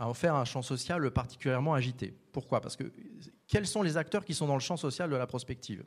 [0.00, 2.14] en faire un champ social particulièrement agité.
[2.32, 2.60] Pourquoi?
[2.60, 2.90] Parce que
[3.46, 5.84] quels sont les acteurs qui sont dans le champ social de la prospective?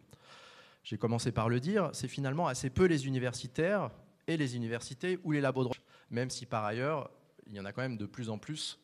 [0.84, 3.92] J'ai commencé par le dire, c'est finalement assez peu les universitaires
[4.28, 5.70] et les universités ou les labos de
[6.10, 7.10] même si par ailleurs,
[7.48, 8.80] il y en a quand même de plus en plus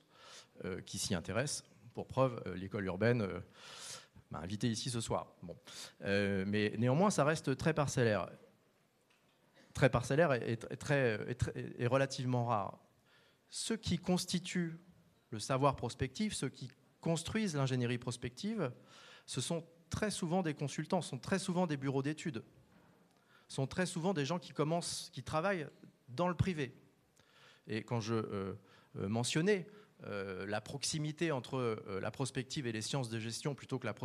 [0.86, 1.64] qui s'y intéressent.
[1.94, 3.28] Pour preuve, l'école urbaine
[4.32, 5.36] m'a invité ici ce soir.
[5.44, 5.56] Bon.
[6.04, 8.30] Euh, mais néanmoins, ça reste très parcellaire.
[9.74, 11.20] Très parcellaire et, très,
[11.78, 12.80] et, relativement rare.
[13.50, 14.80] Ceux qui constituent
[15.30, 18.72] le savoir prospectif, ceux qui construisent l'ingénierie prospective,
[19.26, 22.44] ce sont très souvent des consultants, sont très souvent des bureaux d'études,
[23.48, 25.68] sont très souvent des gens qui commencent, qui travaillent
[26.10, 26.74] dans le privé.
[27.68, 28.54] Et quand je euh,
[28.98, 29.68] euh, mentionnais
[30.06, 33.96] euh, la proximité entre euh, la prospective et les sciences de gestion, plutôt que la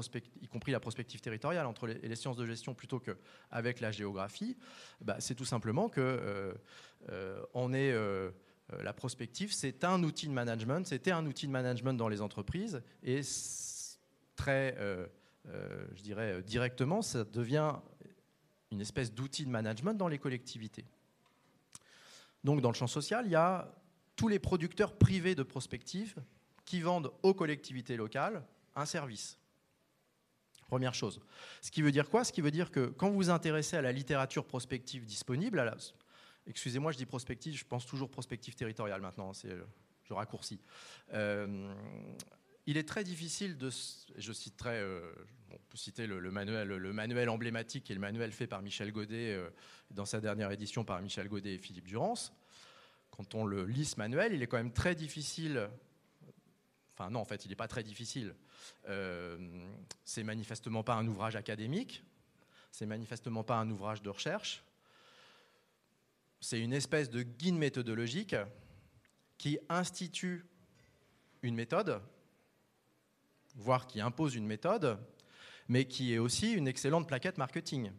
[0.41, 4.57] y compris la prospective territoriale, entre les, les sciences de gestion plutôt qu'avec la géographie,
[5.03, 6.55] bah, c'est tout simplement que
[7.11, 7.95] euh, on est,
[8.83, 12.83] la prospective, c'est un outil de management, c'était un outil de management dans les entreprises,
[13.03, 13.21] et
[14.35, 14.75] très,
[15.45, 17.75] je dirais directement, ça devient
[18.71, 20.87] une espèce d'outil de management dans les collectivités.
[22.45, 23.71] Donc dans le champ social, il y a
[24.17, 26.17] tous les producteurs privés de prospective
[26.65, 28.45] qui vendent aux collectivités locales
[28.75, 29.39] un service.
[30.67, 31.21] Première chose.
[31.61, 32.25] Ce qui veut dire quoi?
[32.25, 35.63] Ce qui veut dire que quand vous vous intéressez à la littérature prospective disponible,
[36.47, 39.49] excusez-moi, je dis prospective, je pense toujours prospective territoriale maintenant, hein,
[40.05, 40.61] je raccourcis.
[41.13, 41.75] Euh,
[42.67, 43.71] il est très difficile de.
[44.17, 45.13] Je citerai, euh,
[45.51, 49.35] on peut citer le, manuel, le manuel emblématique et le manuel fait par Michel Godet
[49.35, 49.51] euh,
[49.91, 52.33] dans sa dernière édition par Michel Godet et Philippe Durance
[53.13, 55.69] quand on le lit ce manuel, il est quand même très difficile.
[56.95, 58.35] Enfin non, en fait, il n'est pas très difficile.
[58.89, 59.39] Euh,
[60.05, 62.03] c'est manifestement pas un ouvrage académique.
[62.73, 64.65] C'est manifestement pas un ouvrage de recherche.
[66.41, 68.35] C'est une espèce de guide méthodologique
[69.37, 70.45] qui institue
[71.43, 72.01] une méthode,
[73.57, 74.99] voire qui impose une méthode,
[75.69, 77.93] mais qui est aussi une excellente plaquette marketing.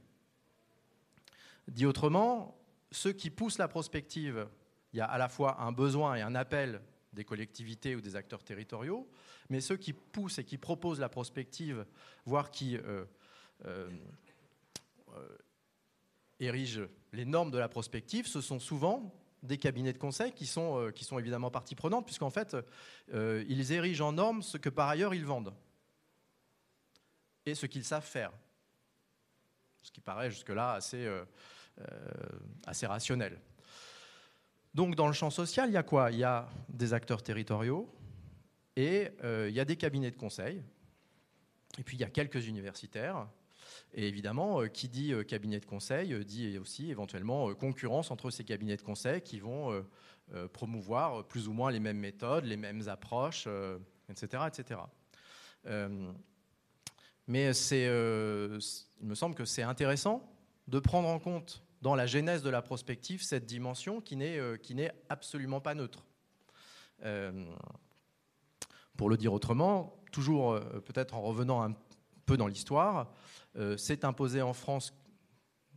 [1.67, 2.57] Dit autrement,
[2.91, 4.47] ceux qui poussent la prospective
[4.93, 6.81] il y a à la fois un besoin et un appel
[7.13, 9.09] des collectivités ou des acteurs territoriaux,
[9.49, 11.85] mais ceux qui poussent et qui proposent la prospective,
[12.25, 13.05] voire qui euh,
[13.65, 13.89] euh,
[15.15, 15.37] euh,
[16.39, 20.89] érigent les normes de la prospective, ce sont souvent des cabinets de conseil qui sont,
[21.19, 22.55] évidemment partie prenante, puisqu'en fait,
[23.11, 25.53] ils érigent en normes ce que par ailleurs ils vendent
[27.45, 28.31] et ce qu'ils savent faire.
[29.81, 30.79] Ce qui paraît jusque-là
[32.65, 33.37] assez rationnel.
[34.73, 36.11] Donc dans le champ social, il y a quoi?
[36.11, 37.93] Il y a des acteurs territoriaux
[38.75, 40.63] et euh, il y a des cabinets de conseil.
[41.77, 43.27] Et puis il y a quelques universitaires.
[43.93, 48.43] Et évidemment, euh, qui dit euh, cabinet de conseil dit aussi éventuellement concurrence entre ces
[48.43, 49.85] cabinets de conseil qui vont
[50.53, 53.47] promouvoir plus ou moins les mêmes méthodes, les mêmes approches,
[54.09, 54.43] etc.
[54.47, 54.79] etc.
[57.27, 60.27] mais il me semble que c'est intéressant
[60.67, 64.57] de prendre en compte dans la genèse de la prospective cette dimension qui n'est, euh,
[65.09, 66.05] absolument pas neutre.
[67.03, 67.45] Euh,
[68.95, 71.75] pour le dire autrement, toujours euh, peut-être en revenant un
[72.25, 73.11] peu dans l'histoire,
[73.77, 74.93] c'est imposé en France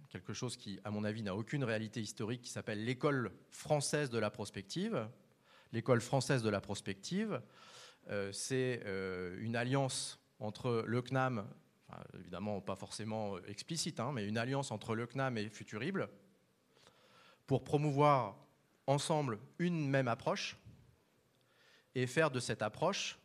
[0.09, 4.19] quelque chose qui, à mon avis, n'a aucune réalité historique, qui s'appelle l'école française de
[4.19, 5.09] la prospective.
[5.73, 7.43] L'école française de la prospective,
[8.31, 8.81] c'est
[9.41, 11.47] une alliance entre le CNAM,
[12.19, 16.09] évidemment pas forcément explicite, hein, mais une alliance entre le CNAM et Futurible
[17.47, 18.37] pour promouvoir
[18.87, 20.57] ensemble une même approche
[21.95, 23.19] et faire de cette approche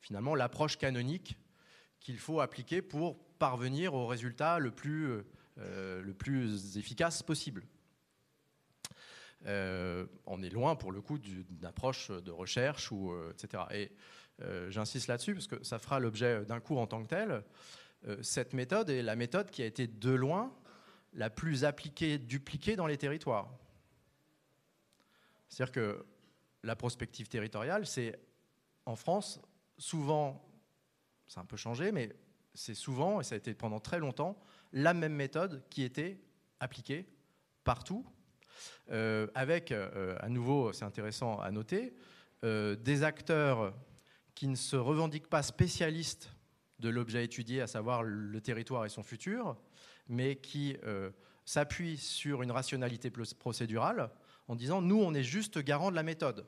[0.00, 1.36] finalement l'approche canonique
[2.00, 5.22] qu'il faut appliquer pour parvenir au résultat le plus,
[5.58, 7.64] euh, plus efficace possible.
[9.46, 13.62] Euh, on est loin pour le coup d'une approche de recherche, ou, euh, etc.
[13.72, 13.92] Et
[14.70, 17.44] j'insiste là-dessus parce que ça fera l'objet d'un cours en tant que tel.
[18.06, 20.54] Euh, cette méthode est la méthode qui a été de loin
[21.12, 23.52] la plus appliquée, dupliquée dans les territoires.
[25.48, 26.06] C'est-à-dire que
[26.62, 28.18] la prospective territoriale, c'est
[28.86, 29.40] en France,
[29.76, 30.48] souvent,
[31.26, 32.14] ça a un peu changé, mais
[32.54, 34.40] c'est souvent, et ça a été pendant très longtemps,
[34.72, 36.20] la même méthode qui était
[36.60, 37.06] appliquée
[37.64, 38.06] partout,
[38.90, 41.94] euh, avec, euh, à nouveau, c'est intéressant à noter,
[42.42, 43.74] des acteurs
[44.34, 46.30] qui ne se revendiquent pas spécialistes
[46.80, 49.56] de l'objet étudié, à savoir le territoire et son futur,
[50.08, 51.10] mais qui euh,
[51.44, 54.10] s'appuie sur une rationalité procédurale
[54.48, 56.46] en disant nous, on est juste garant de la méthode.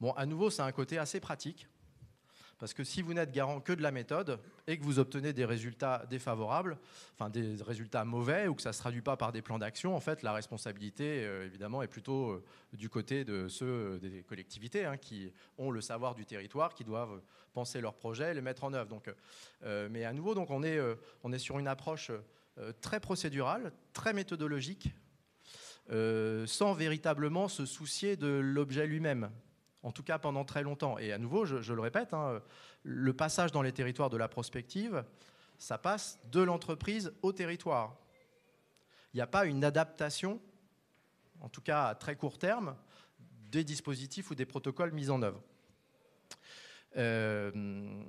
[0.00, 1.68] Bon, à nouveau, c'est un côté assez pratique
[2.58, 5.44] parce que si vous n'êtes garant que de la méthode et que vous obtenez des
[5.44, 6.76] résultats défavorables,
[7.14, 9.94] enfin des résultats mauvais ou que ça ne se traduit pas par des plans d'action,
[9.94, 14.24] en fait, la responsabilité, euh, évidemment, est plutôt euh, du côté de ceux euh, des
[14.24, 17.20] collectivités hein, qui ont le savoir du territoire, qui doivent
[17.52, 19.00] penser leurs projets et les mettre en œuvre.
[19.90, 20.78] Mais à nouveau, donc, on, est,
[21.24, 22.12] on est sur une approche
[22.80, 24.90] très procédurale, très méthodologique,
[25.88, 29.30] sans véritablement se soucier de l'objet lui-même
[29.82, 30.98] en tout cas pendant très longtemps.
[30.98, 32.42] Et à nouveau, je, le répète, hein,
[32.82, 35.04] le passage dans les territoires de la prospective,
[35.58, 37.96] ça passe de l'entreprise au territoire.
[39.12, 40.40] Il n'y a pas une adaptation,
[41.40, 42.76] en tout cas à très court terme,
[43.50, 45.42] des dispositifs ou des protocoles mis en œuvre.
[46.96, 48.02] Euh,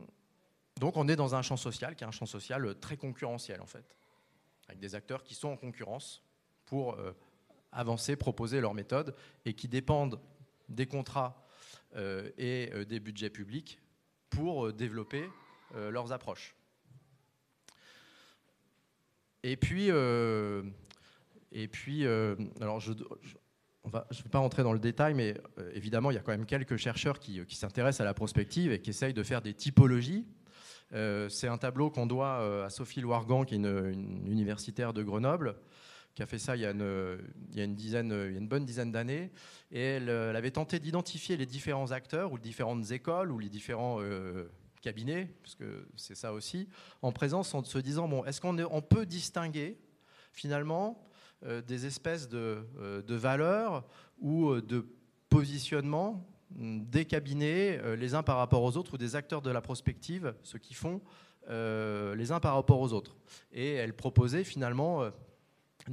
[0.79, 3.65] donc on est dans un champ social qui est un champ social très concurrentiel en
[3.65, 3.95] fait,
[4.67, 6.23] avec des acteurs qui sont en concurrence
[6.65, 7.15] pour euh,
[7.71, 9.15] avancer, proposer leurs méthodes
[9.45, 10.19] et qui dépendent
[10.69, 11.43] des contrats
[11.95, 13.79] et des budgets publics
[14.29, 15.29] pour développer
[15.75, 16.55] leurs approches.
[19.43, 19.89] Et puis,
[21.51, 25.35] et puis alors je, ne vais pas rentrer dans le détail, mais
[25.73, 28.91] évidemment, il y a quand même quelques chercheurs qui, s'intéressent à la prospective et qui
[28.91, 30.27] essayent de faire des typologies
[30.93, 35.03] euh, c'est un tableau qu'on doit euh, à Sophie Loirgan, qui est une, universitaire de
[35.03, 35.55] Grenoble,
[36.15, 39.31] qui a fait ça il y a une, dizaine, une bonne dizaine d'années.
[39.71, 43.97] Et elle, avait tenté d'identifier les différents acteurs ou les différentes écoles ou les différents
[44.01, 44.49] euh,
[44.81, 46.67] cabinets, parce que c'est ça aussi,
[47.01, 49.77] en présence en se disant, bon, est-ce qu'on on peut distinguer
[50.33, 51.05] finalement
[51.67, 52.65] des espèces de,
[53.07, 53.85] valeurs
[54.19, 54.85] ou de
[55.29, 59.61] positionnement des cabinets euh, les uns par rapport aux autres ou des acteurs de la
[59.61, 61.01] prospective, ce qui font
[61.49, 63.15] euh, les uns par rapport aux autres.
[63.51, 65.03] Et elle proposait finalement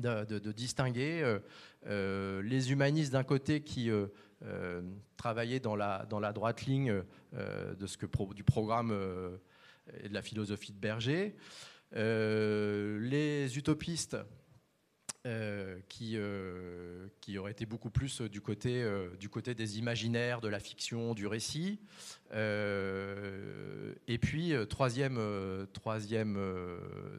[0.04, 1.38] euh, de, distinguer
[1.84, 3.90] les humanistes d'un côté qui
[5.16, 8.92] travaillaient dans la, dans la droite ligne de ce que, du programme
[10.02, 11.36] et de la philosophie de Berger,
[11.92, 14.16] les utopistes
[15.26, 20.40] euh, qui, euh, qui aurait été beaucoup plus du côté, euh, du côté des imaginaires,
[20.40, 21.80] de la fiction, du récit.
[22.32, 25.18] et puis, troisième,
[25.72, 26.38] troisième,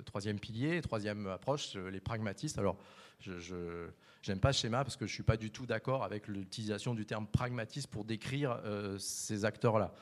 [0.06, 2.58] troisième pilier, troisième approche, les pragmatistes.
[2.58, 2.78] Alors,
[3.20, 3.90] je
[4.26, 6.96] n'aime pas ce schéma parce que je ne suis pas du tout d'accord avec l'utilisation
[6.96, 8.62] du terme pragmatiste pour décrire
[9.00, 9.94] ces acteurs-là.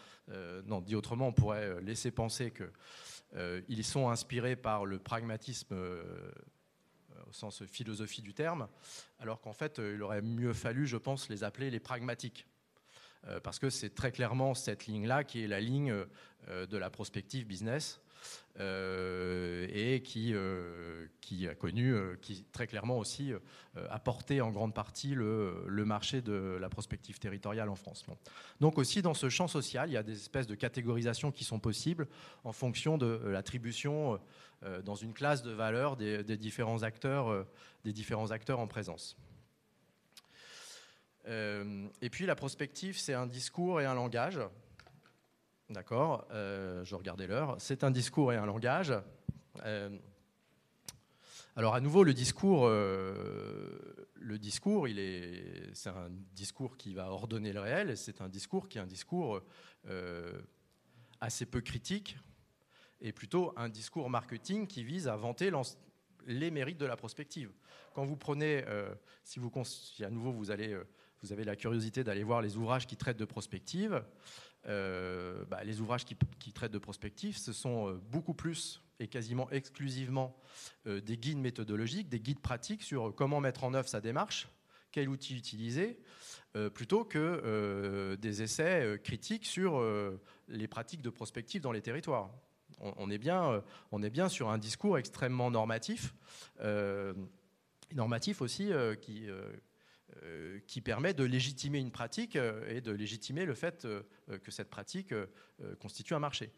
[0.67, 5.75] non, dit autrement, on pourrait laisser penser qu'ils sont inspirés par le pragmatisme
[7.35, 8.67] sens philosophie du terme,
[9.19, 12.47] alors qu'en fait, il aurait mieux fallu, je pense, les appeler les pragmatiques.
[13.27, 16.05] Euh, parce que c'est très clairement cette ligne-là qui est la ligne
[16.49, 18.04] euh, de la prospective business euh,
[18.57, 20.33] et qui,
[21.19, 23.33] qui a connu, qui très clairement aussi
[23.75, 28.05] a porté en grande partie le, marché de la prospective territoriale en France.
[28.61, 31.59] Donc aussi dans ce champ social, il y a des espèces de catégorisations qui sont
[31.59, 32.07] possibles
[32.45, 34.19] en fonction de l'attribution
[34.63, 37.43] euh, dans une classe de valeurs des, différents, acteurs, euh,
[37.83, 39.17] des différents acteurs en présence.
[41.27, 44.39] Euh, et puis la prospective, c'est un discours et un langage.
[45.69, 47.55] D'accord Je regardais l'heure.
[47.59, 48.93] C'est un discours et un langage.
[51.55, 57.51] alors à nouveau, le discours, le discours, il est, c'est un discours qui va ordonner
[57.53, 59.41] le réel, c'est un discours qui est un discours
[61.19, 62.17] assez peu critique,
[63.01, 65.51] et plutôt un discours marketing qui vise à vanter
[66.25, 67.51] les mérites de la prospective.
[67.93, 68.93] Quand vous prenez, euh,
[69.23, 69.51] si, vous,
[70.01, 70.87] à nouveau vous, allez, euh,
[71.21, 74.03] vous avez la curiosité d'aller voir les ouvrages qui traitent de prospective,
[74.67, 80.37] euh, bah, les ouvrages qui, traitent de prospective, ce sont beaucoup plus et quasiment exclusivement
[80.85, 84.47] des guides méthodologiques, des guides pratiques sur comment mettre en œuvre sa démarche,
[84.93, 85.99] quel outil utiliser,
[86.73, 89.83] plutôt que des essais critiques sur
[90.47, 92.31] les pratiques de prospective dans les territoires.
[92.79, 93.61] On, est bien, euh,
[93.91, 96.13] on est bien sur un discours extrêmement normatif,
[96.61, 97.13] euh,
[97.93, 99.27] normatif aussi, euh, qui,
[100.67, 103.87] qui permet de légitimer une pratique et de légitimer le fait
[104.43, 105.13] que cette pratique
[105.79, 106.51] constitue un marché.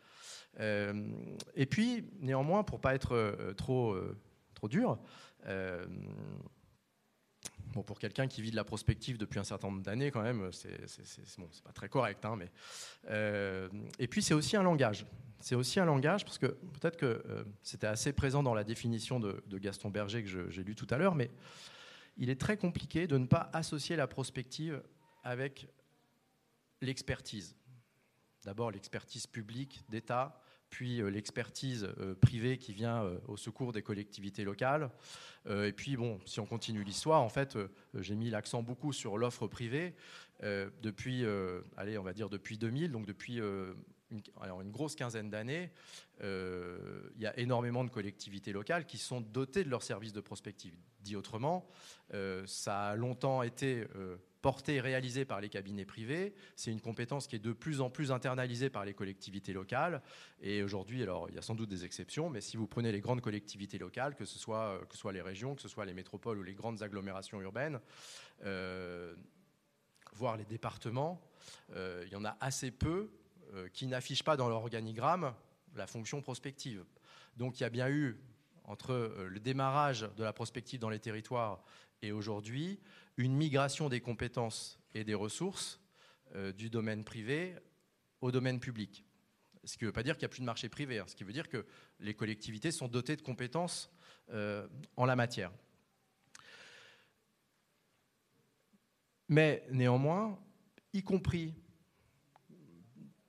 [0.60, 3.98] et puis, néanmoins, pour pas être trop,
[4.54, 5.00] trop dur,
[7.74, 10.52] Bon, pour quelqu'un qui vit de la prospective depuis un certain nombre d'années, quand même,
[10.52, 10.80] c'est
[11.38, 12.24] bon, pas très correct.
[12.26, 12.50] Hein, mais,
[14.00, 15.06] et puis, c'est aussi un langage
[15.39, 19.20] c'est aussi un langage, parce que peut-être que euh, c'était assez présent dans la définition
[19.20, 21.30] de, Gaston Berger que j'ai lu tout à l'heure, mais
[22.18, 24.84] il est très compliqué de ne pas associer la prospective
[25.24, 25.68] avec
[26.82, 27.55] l'expertise.
[28.43, 34.43] D'abord l'expertise publique d'État, puis euh, l'expertise euh, privée qui vient au secours des collectivités
[34.43, 34.89] locales.
[35.49, 37.57] et puis, bon, si on continue l'histoire, en fait,
[37.93, 39.95] j'ai mis l'accent beaucoup sur l'offre privée
[40.41, 41.26] depuis,
[41.78, 43.39] allez, on va dire depuis 2000, donc depuis
[44.11, 44.24] une,
[44.61, 45.72] une grosse quinzaine d'années,
[46.22, 50.22] euh, il y a énormément de collectivités locales qui sont dotées de leurs services de
[50.22, 50.76] prospective.
[51.01, 51.68] Dit autrement,
[52.13, 53.86] euh, ça a longtemps été
[54.38, 56.33] euh, porté et réalisé par les cabinets privés.
[56.55, 60.01] C'est une compétence qui est de plus en plus internalisée par les collectivités locales.
[60.41, 63.01] Et aujourd'hui, alors il y a sans doute des exceptions, mais si vous prenez les
[63.01, 66.38] grandes collectivités locales, que ce soit, que ce les régions, que ce soit les métropoles
[66.39, 67.79] ou les grandes agglomérations urbaines,
[70.13, 71.21] voire les départements,
[71.75, 73.09] il y en a assez peu
[73.53, 75.33] euh, qui n'affichent pas dans leur organigramme
[75.75, 76.83] la fonction prospective.
[77.38, 78.19] Donc il y a bien eu,
[78.65, 81.63] entre euh, le démarrage de la prospective dans les territoires
[82.01, 82.77] et aujourd'hui,
[83.18, 85.82] une migration des compétences et des ressources
[86.36, 87.55] euh, du domaine privé
[88.22, 89.03] au domaine public.
[89.63, 91.05] Ce qui ne veut pas dire qu'il n'y a plus de marché privé, hein.
[91.07, 91.65] ce qui veut dire que
[91.99, 93.91] les collectivités sont dotées de compétences
[94.97, 95.53] en la matière.
[99.30, 100.38] Mais néanmoins,
[100.93, 101.55] y compris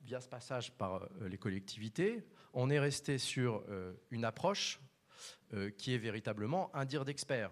[0.01, 3.63] via ce passage par les collectivités, on est resté sur
[4.11, 4.79] une approche
[5.77, 7.51] qui est véritablement un dire d'expert.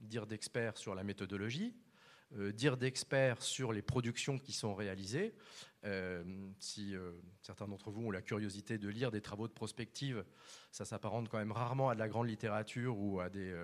[0.00, 1.74] Dire d'expert sur la méthodologie,
[2.52, 5.34] dire d'expert sur les productions qui sont réalisées.
[6.58, 6.94] si
[7.40, 10.24] certains d'entre vous ont la curiosité de lire des travaux de prospective,
[10.70, 13.54] ça s'apparente quand même rarement à de la grande littérature ou à des,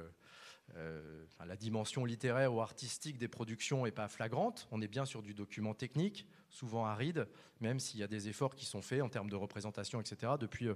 [0.76, 4.68] euh, la dimension littéraire ou artistique des productions n'est pas flagrante.
[4.70, 7.28] On est bien sur du document technique, souvent aride,
[7.60, 10.68] même s'il y a des efforts qui sont faits en termes de représentation, etc., depuis,
[10.68, 10.74] euh,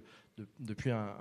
[0.58, 1.16] depuis, un,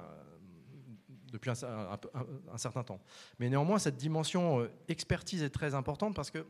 [1.35, 2.99] depuis un, certain temps.
[3.39, 6.45] Mais néanmoins, cette dimension euh, expertise est très importante parce que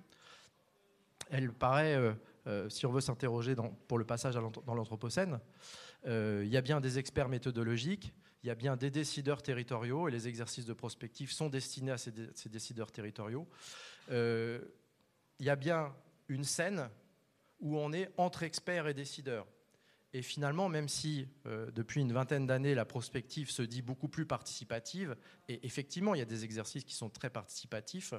[1.32, 1.98] elle paraît,
[2.70, 3.56] si on veut s'interroger
[3.88, 5.40] pour le passage dans l'Anthropocène,
[6.06, 8.14] il y a bien des experts méthodologiques,
[8.46, 11.98] il y a bien des décideurs territoriaux et les exercices de prospective sont destinés à
[11.98, 12.12] ces,
[12.46, 13.48] décideurs territoriaux.
[14.12, 14.60] Euh,
[15.40, 15.92] il y a bien
[16.28, 16.88] une scène
[17.60, 19.48] où on est entre experts et décideurs.
[20.16, 24.26] Et finalement, même si euh, depuis une vingtaine d'années, la prospective se dit beaucoup plus
[24.26, 25.18] participative,
[25.50, 28.14] et effectivement, il y a des exercices qui sont très participatifs,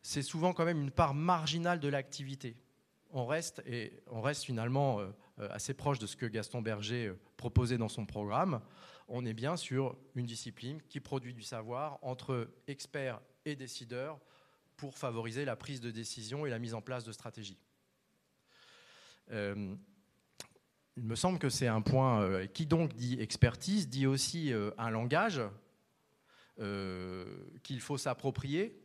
[0.00, 2.56] c'est souvent quand même une part marginale de l'activité.
[3.10, 5.10] On reste, et on reste finalement euh,
[5.50, 8.62] assez proche de ce que Gaston Berger proposait dans son programme
[9.12, 14.20] on est bien sur une discipline qui produit du savoir entre experts et décideurs
[14.76, 17.58] pour favoriser la prise de décision et la mise en place de stratégies.
[19.32, 19.74] Euh,
[20.96, 24.70] il me semble que c'est un point euh, qui donc dit expertise, dit aussi euh,
[24.78, 25.40] un langage
[27.62, 28.78] qu'il faut s'approprier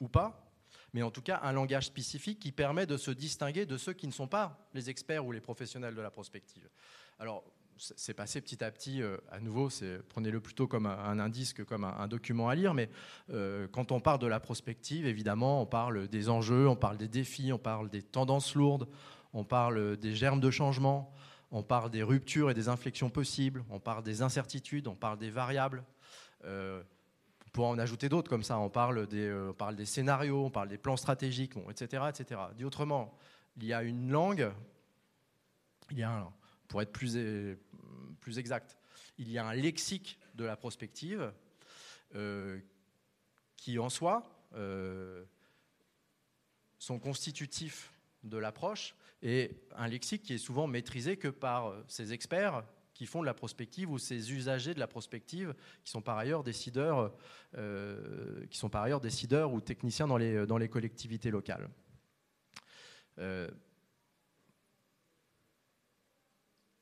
[0.00, 0.50] ou pas,
[0.94, 4.06] mais en tout cas un langage spécifique qui permet de se distinguer de ceux qui
[4.06, 6.70] ne sont pas les experts ou les professionnels de la prospective.
[7.18, 7.44] Alors,
[7.80, 9.68] c'est passé petit à petit, euh, à nouveau,
[10.08, 12.90] prenez-le plutôt comme un, indice que comme un, document à lire, mais
[13.30, 17.08] euh, quand on parle de la prospective, évidemment, on parle des enjeux, on parle des
[17.08, 18.86] défis, on parle des tendances lourdes,
[19.32, 21.12] on parle des germes de changement,
[21.50, 25.30] on parle des ruptures et des inflexions possibles, on parle des incertitudes, on parle des
[25.30, 25.84] variables.
[26.44, 26.82] Euh,
[27.46, 30.50] on pourrait en ajouter d'autres comme ça, on parle, des, on parle des scénarios, on
[30.50, 32.40] parle des plans stratégiques, etc., etc.
[32.56, 33.12] Dit autrement,
[33.56, 34.52] il y a une langue,
[36.68, 37.16] pour être plus,
[38.38, 38.78] exact,
[39.18, 41.32] il y a un lexique de la prospective
[42.14, 42.60] euh,
[43.56, 45.24] qui, en soi, euh,
[46.78, 52.64] sont constitutifs de l'approche et un lexique qui est souvent maîtrisé que par ces experts
[52.94, 55.54] qui font de la prospective ou ces usagers de la prospective
[55.84, 57.14] qui sont par ailleurs décideurs,
[57.56, 61.68] euh, qui sont par ailleurs décideurs ou techniciens dans les, dans les collectivités locales.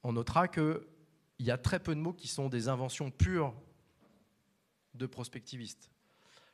[0.05, 0.81] on notera qu'il
[1.41, 3.53] y a très peu de mots qui sont des inventions pures
[4.95, 5.91] de prospectivistes.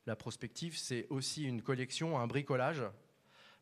[0.07, 2.83] La prospective, c'est aussi une collection, un bricolage,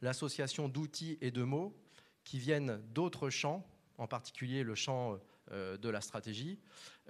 [0.00, 1.76] l'association d'outils et de mots
[2.24, 3.66] qui viennent d'autres champs,
[3.98, 5.18] en particulier le champ
[5.50, 6.58] euh, de la stratégie.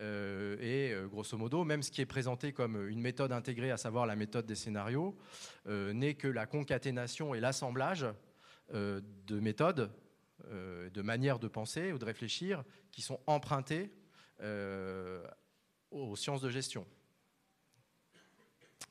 [0.01, 3.77] Euh, et euh, grosso modo, même ce qui est présenté comme une méthode intégrée, à
[3.77, 5.17] savoir la méthode des scénarios,
[5.67, 8.07] n'est que la concaténation et l'assemblage
[8.73, 9.93] de méthodes
[10.51, 13.93] de manières de penser ou de réfléchir qui sont empruntées
[15.91, 16.87] aux sciences de gestion.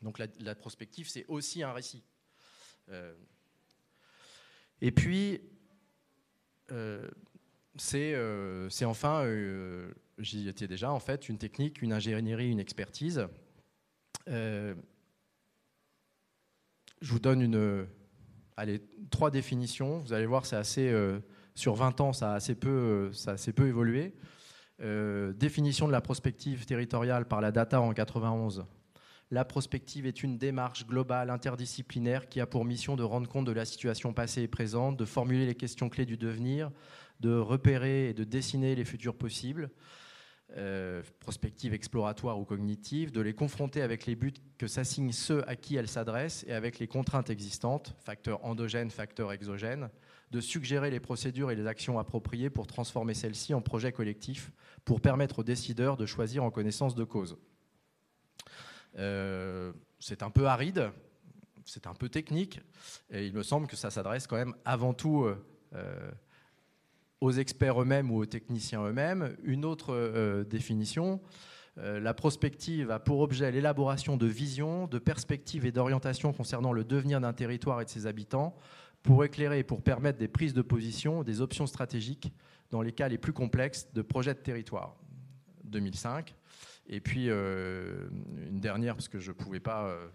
[0.01, 2.03] Donc la, prospective, c'est aussi un récit.
[4.81, 5.41] Et puis,
[7.75, 8.15] c'est
[8.85, 9.25] enfin,
[10.17, 13.27] j'y étais déjà, en fait, une technique, une ingénierie, une expertise.
[14.27, 14.75] je
[17.01, 17.87] vous donne une,
[18.57, 19.99] allez, trois définitions.
[19.99, 20.93] Vous allez voir, c'est assez
[21.55, 24.13] sur 20 ans, ça a assez peu, ça peu évolué.
[24.83, 28.65] Euh, définition de la prospective territoriale par la data en 91.
[29.33, 33.53] La prospective est une démarche globale, interdisciplinaire, qui a pour mission de rendre compte de
[33.53, 36.69] la situation passée et présente, de formuler les questions clés du devenir,
[37.21, 39.69] de repérer et de dessiner les futurs possibles,
[40.57, 45.55] euh, prospective exploratoire ou cognitive, de les confronter avec les buts que s'assignent ceux à
[45.55, 49.89] qui elles s'adressent et avec les contraintes existantes, facteurs endogènes, facteurs exogènes,
[50.31, 54.51] de suggérer les procédures et les actions appropriées pour transformer celles-ci en projets collectifs,
[54.83, 57.37] pour permettre aux décideurs de choisir en connaissance de cause.
[58.97, 60.91] Euh, c'est un peu aride,
[61.65, 62.59] c'est un peu technique,
[63.09, 65.27] et il me semble que ça s'adresse quand même avant tout
[65.73, 66.11] euh,
[67.21, 69.35] aux experts eux-mêmes ou aux techniciens eux-mêmes.
[69.43, 71.21] Une autre euh, définition,
[71.77, 77.21] la prospective a pour objet l'élaboration de visions, de perspectives et d'orientations concernant le devenir
[77.21, 78.55] d'un territoire et de ses habitants,
[79.03, 82.33] pour éclairer et pour permettre des prises de position, des options stratégiques
[82.71, 84.95] dans les cas les plus complexes de projets de territoire.
[85.71, 86.35] 2005.
[86.87, 88.07] Et puis euh,
[88.47, 90.07] une dernière, parce que je, pouvais pas, euh,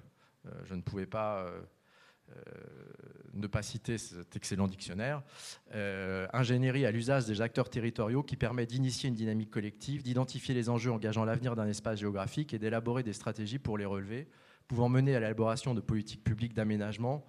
[0.64, 1.46] je ne pouvais pas
[3.34, 5.22] ne pas citer cet excellent dictionnaire,
[6.32, 10.90] ingénierie à l'usage des acteurs territoriaux qui permet d'initier une dynamique collective, d'identifier les enjeux
[10.90, 14.28] engageant l'avenir d'un espace géographique et d'élaborer des stratégies pour les relever,
[14.66, 17.24] pouvant mener à l'élaboration de politiques publiques d'aménagement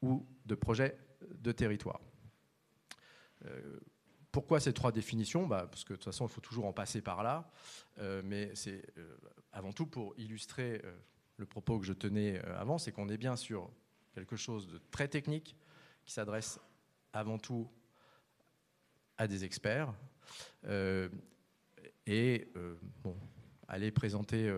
[0.00, 0.96] ou de projets
[1.38, 2.00] de territoire.
[4.32, 7.00] Pourquoi ces trois définitions bah, Parce que de toute façon, il faut toujours en passer
[7.00, 7.50] par là.
[7.98, 9.16] Euh, mais c'est euh,
[9.52, 10.92] avant tout pour illustrer euh,
[11.36, 13.70] le propos que je tenais avant, c'est qu'on est bien sur
[14.14, 15.56] quelque chose de très technique
[16.04, 16.60] qui s'adresse
[17.12, 17.68] avant tout
[19.16, 19.92] à des experts.
[22.06, 22.52] et
[23.02, 23.16] bon,
[23.68, 24.52] aller présenter,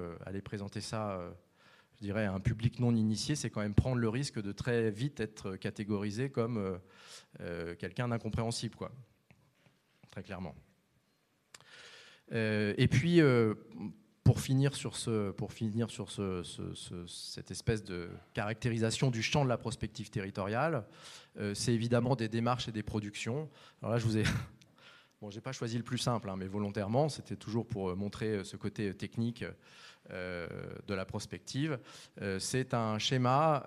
[0.44, 1.20] présenter ça
[1.94, 4.90] je dirais, à un public non initié, c'est quand même prendre le risque de très
[4.90, 6.80] vite être catégorisé comme
[7.78, 8.76] quelqu'un d'incompréhensible.
[10.12, 10.54] Très clairement.
[12.32, 13.54] Euh, et puis, euh,
[14.22, 16.42] pour finir sur, ce, pour finir sur ce,
[17.08, 20.84] cette espèce de caractérisation du champ de la prospective territoriale,
[21.38, 23.50] euh, c'est évidemment des démarches et des productions.
[23.80, 24.24] Alors là, je vous ai...
[25.20, 28.56] Bon, j'ai pas choisi le plus simple, hein, mais volontairement, c'était toujours pour montrer ce
[28.56, 29.44] côté technique
[30.10, 31.78] de la prospective.
[32.40, 33.64] c'est un schéma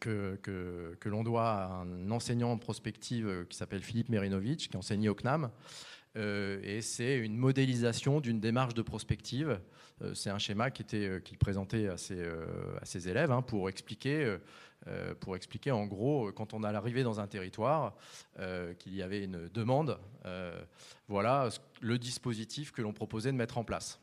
[0.00, 5.08] que, l'on doit à un enseignant en prospective euh, qui s'appelle Philippe Merinovitch, qui enseignait
[5.08, 5.50] au CNAM.
[6.16, 9.60] Euh, et c'est une modélisation d'une démarche de prospective.
[10.02, 12.22] Euh, c'est un schéma qui qu'il présentait à ses,
[12.80, 14.36] à ses élèves hein, pour expliquer,
[15.20, 17.94] pour expliquer en gros quand on a l'arrivée dans un territoire
[18.78, 19.98] qu'il y avait une demande.
[21.08, 21.48] voilà
[21.80, 24.00] le dispositif que l'on proposait de mettre en place.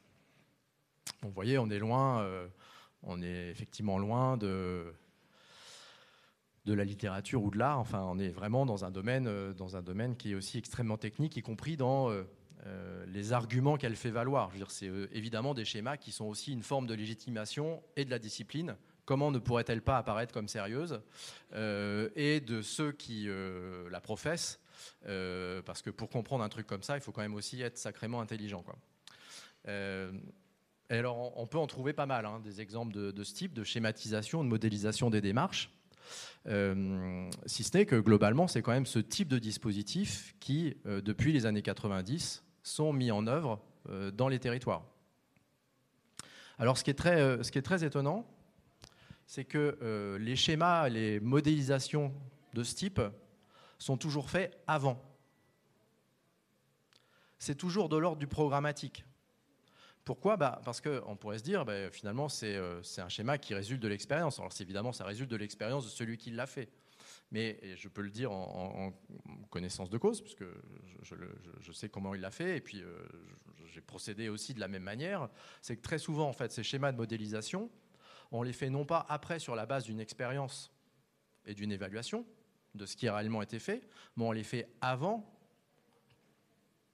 [1.21, 2.25] vous voyez, on est loin,
[3.03, 4.93] on est effectivement loin de
[6.65, 7.79] de la littérature ou de l'art.
[7.79, 10.97] Enfin, on est vraiment dans un domaine, euh, dans un domaine qui est aussi extrêmement
[10.97, 12.23] technique, y compris dans euh,
[12.65, 14.51] euh, les arguments qu'elle fait valoir.
[14.67, 18.75] c'est évidemment des schémas qui sont aussi une forme de légitimation et de la discipline.
[19.05, 21.01] Comment ne pourrait-elle pas apparaître comme sérieuse
[21.55, 23.27] Et de ceux qui
[23.89, 24.59] la professent,
[25.01, 28.21] parce que pour comprendre un truc comme ça, il faut quand même aussi être sacrément
[28.21, 28.63] intelligent.
[29.65, 33.53] Et alors, on peut en trouver pas mal, hein, des exemples de, de, ce type,
[33.53, 35.71] de schématisation, de modélisation des démarches.
[36.47, 41.01] Euh, si ce n'est que globalement, c'est quand même ce type de dispositif qui, euh,
[41.01, 44.83] depuis les années 90, sont mis en œuvre euh, dans les territoires.
[46.57, 48.25] Alors ce qui est très, ce qui est très étonnant,
[49.25, 52.11] c'est que les schémas, les modélisations
[52.53, 52.99] de ce type
[53.77, 55.01] sont toujours faits avant.
[57.37, 59.05] C'est toujours de l'ordre du programmatique.
[60.09, 63.79] Pourquoi bah, Parce qu'on pourrait se dire, bah, finalement, euh, c'est un schéma qui résulte
[63.79, 64.39] de l'expérience.
[64.39, 66.71] Alors, évidemment, ça résulte de l'expérience de celui qui l'a fait.
[67.31, 68.91] Mais je peux le dire en,
[69.51, 70.45] connaissance de cause, puisque
[71.03, 71.13] je,
[71.59, 72.97] je, sais comment il l'a fait, et puis euh,
[73.67, 75.29] j'ai procédé aussi de la même manière.
[75.61, 77.69] C'est que très souvent, en fait, ces schémas de modélisation,
[78.31, 80.73] on les fait non pas après sur la base d'une expérience
[81.45, 82.25] et d'une évaluation
[82.73, 83.87] de ce qui a réellement été fait,
[84.17, 85.31] mais on les fait avant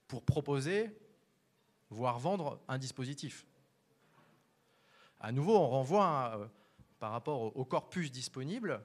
[0.06, 0.90] pour proposer
[1.90, 3.46] voire vendre un dispositif.
[5.20, 6.46] À nouveau, on renvoie euh,
[6.98, 8.82] par rapport au corpus disponible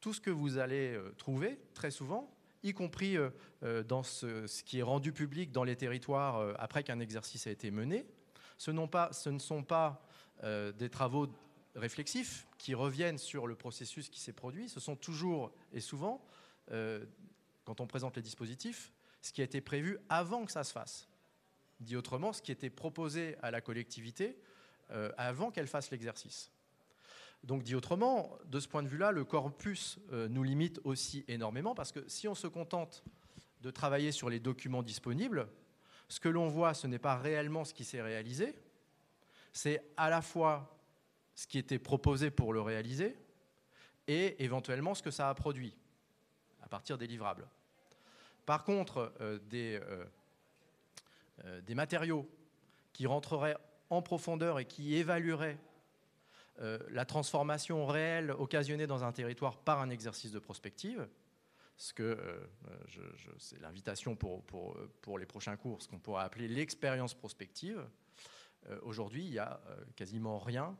[0.00, 4.80] tout ce que vous allez euh, trouver très souvent, y compris euh, dans ce, qui
[4.80, 8.06] est rendu public dans les territoires après qu'un exercice a été mené.
[8.58, 10.02] Ce, pas, ce ne sont pas
[10.42, 11.28] des travaux
[11.74, 16.22] réflexifs qui reviennent sur le processus qui s'est produit, ce sont toujours et souvent,
[17.64, 21.08] quand on présente les dispositifs, ce qui a été prévu avant que ça se fasse.
[21.80, 24.38] Dit autrement, ce qui était proposé à la collectivité
[24.90, 26.50] euh, avant qu'elle fasse l'exercice.
[27.44, 31.74] Donc dit autrement, de ce point de vue-là, le corpus euh, nous limite aussi énormément
[31.74, 33.04] parce que si on se contente
[33.62, 35.48] de travailler sur les documents disponibles,
[36.08, 38.54] ce que l'on voit, ce n'est pas réellement ce qui s'est réalisé,
[39.52, 40.78] c'est à la fois
[41.34, 43.16] ce qui était proposé pour le réaliser
[44.06, 45.74] et éventuellement ce que ça a produit
[46.62, 47.46] à partir des livrables.
[48.44, 49.80] Par contre, euh, des
[51.64, 52.28] des matériaux
[52.92, 53.56] qui rentreraient
[53.90, 55.58] en profondeur et qui évalueraient
[56.60, 61.06] euh, la transformation réelle occasionnée dans un territoire par un exercice de prospective,
[61.76, 62.46] ce que euh,
[63.38, 64.42] c'est l'invitation pour,
[65.02, 67.86] pour, les prochains cours, ce qu'on pourrait appeler l'expérience prospective.
[68.82, 69.60] Aujourd'hui, il n'y a
[69.94, 70.76] quasiment rien,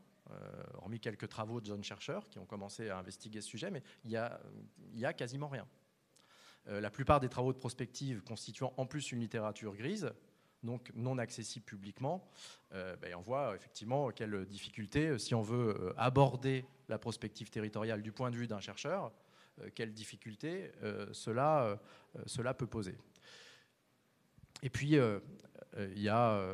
[0.73, 4.09] hormis quelques travaux de jeunes chercheurs qui ont commencé à investiguer ce sujet, mais il
[4.09, 4.41] n'y a,
[4.93, 5.65] y a quasiment rien.
[6.65, 10.11] la plupart des travaux de prospective constituant en plus une littérature grise
[10.63, 12.27] donc non accessible publiquement,
[12.73, 17.49] euh, ben, on voit effectivement quelles difficultés, euh, si on veut euh, aborder la prospective
[17.49, 19.11] territoriale du point de vue d'un chercheur,
[19.73, 20.71] quelles difficultés
[21.13, 21.79] cela,
[22.27, 22.95] cela peut poser.
[24.61, 26.53] Et puis, il y a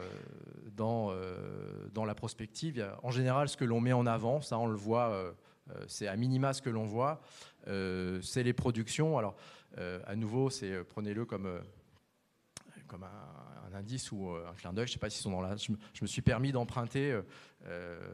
[0.72, 1.14] dans,
[1.94, 5.36] dans la prospective, en général ce que l'on met en avant, ça on le voit
[5.88, 7.22] c'est à minima ce que l'on voit.
[7.66, 9.18] c'est les productions.
[9.18, 9.36] Alors,
[9.78, 11.62] à nouveau, c'est prenez-le comme
[12.88, 13.43] comme un,
[13.76, 14.88] indice ou un clin d'œil.
[14.88, 15.56] Je ne sais pas s'ils sont dans la.
[15.56, 15.72] Je
[16.02, 17.20] me, suis permis d'emprunter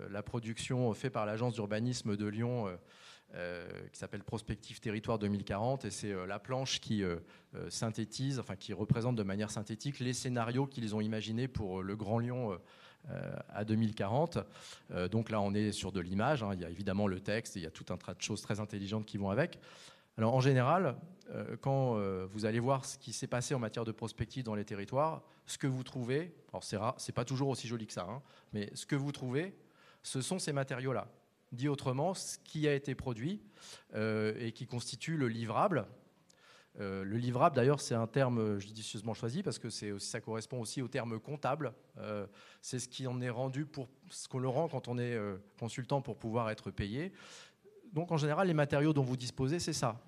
[0.10, 2.68] la production faite par l'agence d'urbanisme de Lyon
[3.36, 7.20] euh, qui s'appelle Prospective Territoire 2040 et c'est euh, la planche qui euh,
[7.70, 12.18] synthétise, enfin qui représente de manière synthétique les scénarios qu'ils ont imaginés pour le Grand
[12.18, 12.60] Lyon
[13.50, 14.40] à 2040.
[15.10, 16.44] donc là, on est sur de l'image.
[16.44, 16.52] Hein.
[16.54, 18.42] Il y a évidemment le texte, et il y a tout un tas de choses
[18.42, 19.58] très intelligentes qui vont avec.
[20.18, 20.96] Alors en général,
[21.62, 25.24] quand vous allez voir ce qui s'est passé en matière de prospective dans les territoires,
[25.46, 28.22] ce que vous trouvez, alors c'est c'est pas toujours aussi joli que ça, hein,
[28.54, 29.56] mais ce que vous trouvez,
[30.04, 31.08] ce sont ces matériaux-là.
[31.52, 33.42] Dit autrement, ce qui a été produit
[33.96, 35.88] euh, et qui constitue le livrable.
[36.80, 40.88] Euh, le livrable, d'ailleurs, c'est un terme judicieusement choisi parce que ça correspond aussi au
[40.88, 41.74] terme comptable.
[41.98, 42.28] Euh,
[42.62, 45.18] c'est ce qui en est rendu pour ce qu'on le rend quand on est
[45.60, 47.12] consultant pour pouvoir être payé.
[47.92, 50.00] Donc, en général, les matériaux dont vous disposez, c'est ça.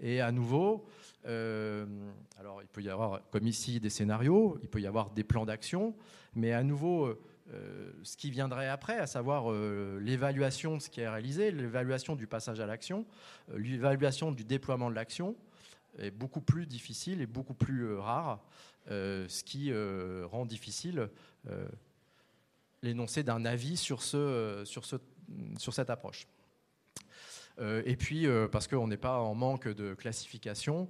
[0.00, 0.86] Et à nouveau,
[1.24, 5.44] alors il peut y avoir, comme ici, des scénarios, il peut y avoir des plans
[5.44, 5.94] d'action,
[6.34, 7.18] mais à nouveau,
[7.54, 12.14] euh, ce qui viendrait après, à savoir euh, l'évaluation de ce qui est réalisé, l'évaluation
[12.14, 13.06] du passage à l'action,
[13.50, 15.34] euh, l'évaluation du déploiement de l'action
[15.98, 18.40] est beaucoup plus difficile et beaucoup plus rare,
[18.88, 19.72] ce qui
[20.26, 21.08] rend difficile
[22.82, 24.96] l'énoncé d'un avis sur, ce, sur, ce,
[25.56, 26.28] sur cette approche.
[27.58, 30.88] Et puis, parce qu'on n'est pas en manque de classification,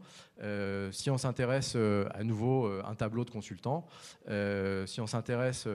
[0.90, 3.86] si on s'intéresse à nouveau à un tableau de consultant,
[4.86, 5.66] si on s'intéresse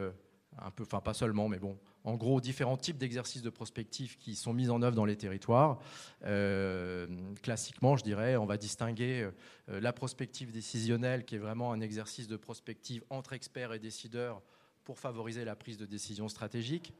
[0.59, 4.35] un peu, enfin pas seulement, mais bon, en gros, différents types d'exercices de prospective qui
[4.35, 5.79] sont mis en œuvre dans les territoires.
[6.25, 7.07] Euh,
[7.41, 9.29] classiquement, je dirais, on va distinguer
[9.69, 14.41] euh, la prospective décisionnelle, qui est vraiment un exercice de prospective entre experts et décideurs
[14.83, 16.93] pour favoriser la prise de décision stratégique.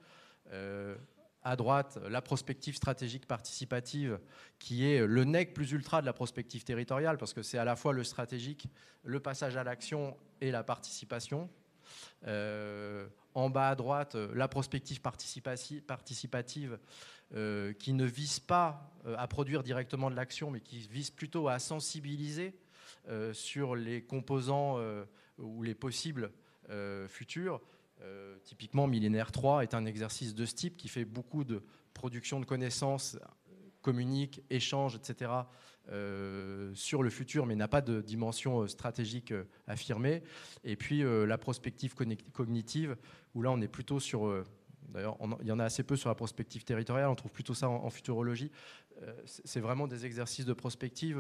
[0.51, 0.95] Euh,
[1.43, 4.19] à droite, la prospective stratégique participative,
[4.59, 7.75] qui est le nec plus ultra de la prospective territoriale, parce que c'est à la
[7.75, 8.67] fois le stratégique,
[9.03, 11.49] le passage à l'action et la participation.
[12.27, 16.77] Euh, en bas à droite, euh, la prospective participative
[17.35, 21.59] euh, qui ne vise pas à produire directement de l'action, mais qui vise plutôt à
[21.59, 22.55] sensibiliser
[23.33, 24.77] sur les composants
[25.37, 26.31] ou les possibles
[27.09, 27.59] futurs.
[28.43, 32.45] Typiquement, Millénaire 3 est un exercice de ce type qui fait beaucoup de production de
[32.45, 33.17] connaissances,
[33.81, 35.31] communique, échange, etc.,
[35.91, 40.23] euh, sur le futur, mais n'a pas de dimension euh, stratégique euh, affirmée.
[40.63, 41.93] Et puis la prospective
[42.31, 42.95] cognitive,
[43.35, 44.43] où là on est plutôt sur...
[44.89, 47.67] D'ailleurs, il y en a assez peu sur la prospective territoriale, on trouve plutôt ça
[47.67, 48.51] en, futurologie.
[49.25, 51.17] c'est vraiment des exercices de prospective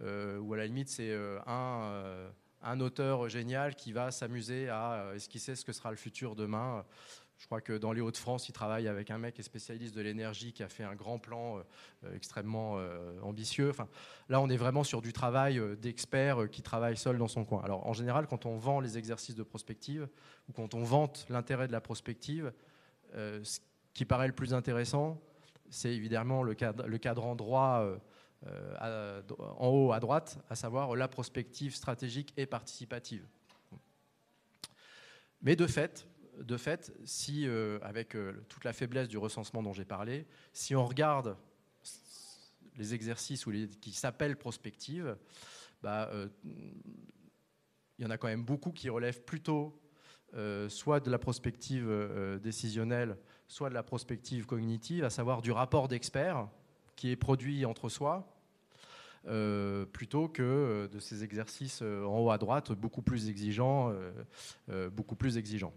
[0.00, 1.14] où à la limite c'est
[1.46, 2.30] un,
[2.64, 6.84] un auteur génial qui va s'amuser à esquisser ce que sera le futur demain?
[7.38, 10.00] Je crois que dans les Hauts-de-France, il travaille avec un mec qui est spécialiste de
[10.00, 13.70] l'énergie, qui a fait un grand plan euh, extrêmement euh, ambitieux.
[13.70, 13.88] Enfin,
[14.28, 17.60] là, on est vraiment sur du travail euh, d'experts qui travaillent seul dans son coin.
[17.62, 20.08] Alors, en général, quand on vend les exercices de prospective
[20.48, 22.52] ou quand on vante l'intérêt de la prospective,
[23.12, 23.60] ce
[23.92, 25.20] qui paraît le plus intéressant,
[25.70, 27.86] c'est évidemment le, cadre, le cadran droit
[29.58, 33.26] en haut à droite, à savoir la prospective stratégique et participative.
[35.44, 40.26] Mais de fait, si, euh, avec euh, toute la faiblesse du recensement dont j'ai parlé,
[40.52, 41.36] si on regarde
[42.76, 43.44] les exercices
[43.80, 45.16] qui s'appellent prospective,
[45.82, 46.28] bah, euh,
[47.98, 49.80] il y en a quand même beaucoup qui relèvent plutôt
[50.68, 51.88] soit de la prospective
[52.42, 53.16] décisionnelle,
[53.46, 56.48] soit de la prospective cognitive, à savoir du rapport d'experts
[56.96, 58.33] qui est produit entre soi,
[59.92, 63.94] plutôt que de ces exercices en haut à droite beaucoup plus exigeants,
[64.92, 65.72] beaucoup plus exigeants.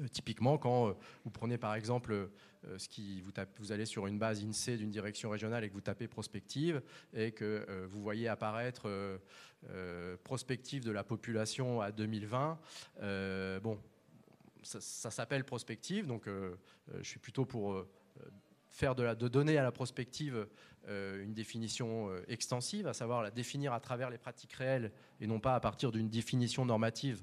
[0.00, 0.92] Euh, typiquement, quand euh,
[1.24, 4.90] vous prenez par exemple euh, ce qui vous, vous allez sur une base INSEE d'une
[4.90, 6.82] direction régionale et que vous tapez prospective
[7.14, 8.88] et que vous voyez apparaître
[10.24, 12.58] prospective de la population à 2020,
[13.62, 13.78] bon,
[14.62, 17.86] ça, s'appelle prospective, donc je suis plutôt pour
[18.66, 20.48] faire de, la, de donner à la prospective
[20.88, 25.54] une définition extensive, à savoir la définir à travers les pratiques réelles et non pas
[25.54, 27.22] à partir d'une définition normative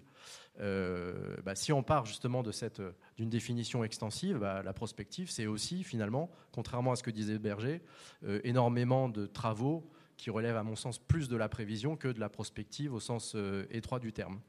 [0.60, 6.30] euh, bah, si on part justement d'une définition extensive, bah, la prospective, c'est aussi finalement,
[6.52, 7.82] contrairement à ce que disait Berger,
[8.24, 12.20] euh, énormément de travaux qui relèvent à mon sens plus de la prévision que de
[12.20, 14.40] la prospective au sens euh, étroit du terme.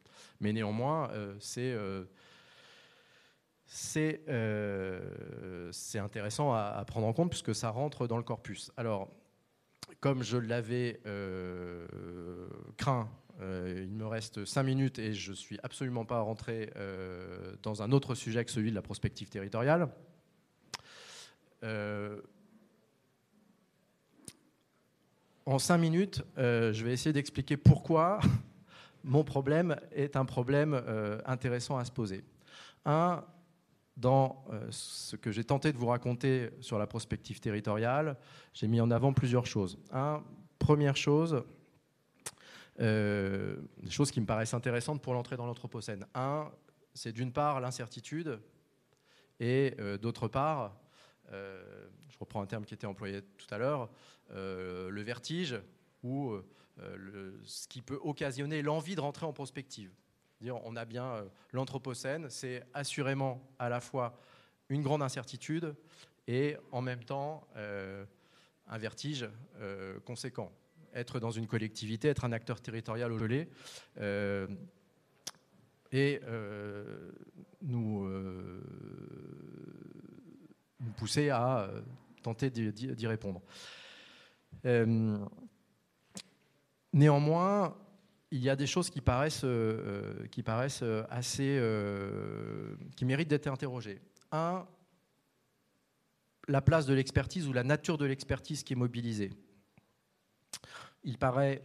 [0.40, 1.10] Mais néanmoins,
[1.40, 1.76] c'est
[3.66, 4.22] c'est
[5.98, 8.70] intéressant à, prendre en compte puisque ça rentre dans le corpus.
[8.76, 9.08] Alors,
[10.00, 11.00] comme je l'avais
[12.76, 13.08] craint
[13.40, 17.82] euh, il me reste cinq minutes et je ne suis absolument pas rentré euh, dans
[17.82, 19.88] un autre sujet que celui de la prospective territoriale.
[21.62, 22.20] Euh,
[25.44, 28.20] en cinq minutes, je vais essayer d'expliquer pourquoi
[29.04, 30.82] mon problème est un problème
[31.24, 32.24] intéressant à se poser.
[32.84, 33.22] Un,
[33.97, 38.16] dans ce que j'ai tenté de vous raconter sur la prospective territoriale,
[38.53, 39.78] j'ai mis en avant plusieurs choses.
[39.90, 40.22] Un,
[40.59, 41.42] première chose,
[42.78, 43.57] des
[43.88, 46.07] choses qui me paraissent intéressantes pour l'entrée dans l'Anthropocène.
[46.14, 46.51] Un,
[46.92, 48.38] c'est d'une part l'incertitude
[49.40, 50.76] et euh, d'autre part,
[51.32, 53.90] euh, je reprends un terme qui était employé tout à l'heure,
[54.30, 55.61] euh, le vertige
[56.03, 56.36] ou
[57.44, 59.90] ce qui peut occasionner l'envie de rentrer en prospective.
[60.43, 64.18] On a bien l'Anthropocène, c'est assurément à la fois
[64.68, 65.74] une grande incertitude
[66.26, 69.28] et en même temps un vertige
[70.05, 70.53] conséquent.
[70.95, 73.49] Être dans une collectivité, être un acteur territorial au gelé,
[75.93, 77.11] et euh,
[77.62, 78.61] nous, euh,
[80.97, 81.80] pousser à euh,
[82.22, 83.41] tenter d'y répondre.
[86.93, 87.76] néanmoins,
[88.37, 89.47] il y a des choses qui paraissent,
[90.30, 91.61] qui paraissent assez,
[92.97, 94.01] qui méritent d'être interrogées.
[94.32, 94.66] Un,
[96.49, 99.32] la place de l'expertise ou la nature de l'expertise qui est mobilisée.
[101.05, 101.62] Il paraît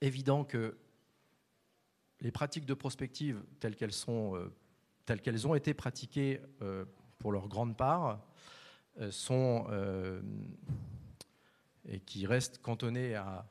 [0.00, 0.76] évident que
[2.20, 4.52] les pratiques de prospective telles qu'elles sont, euh,
[5.06, 6.84] telles qu'elles ont été pratiquées euh,
[7.18, 8.20] pour leur grande part,
[9.00, 9.66] euh, sont
[11.88, 13.46] et qui restent cantonnées à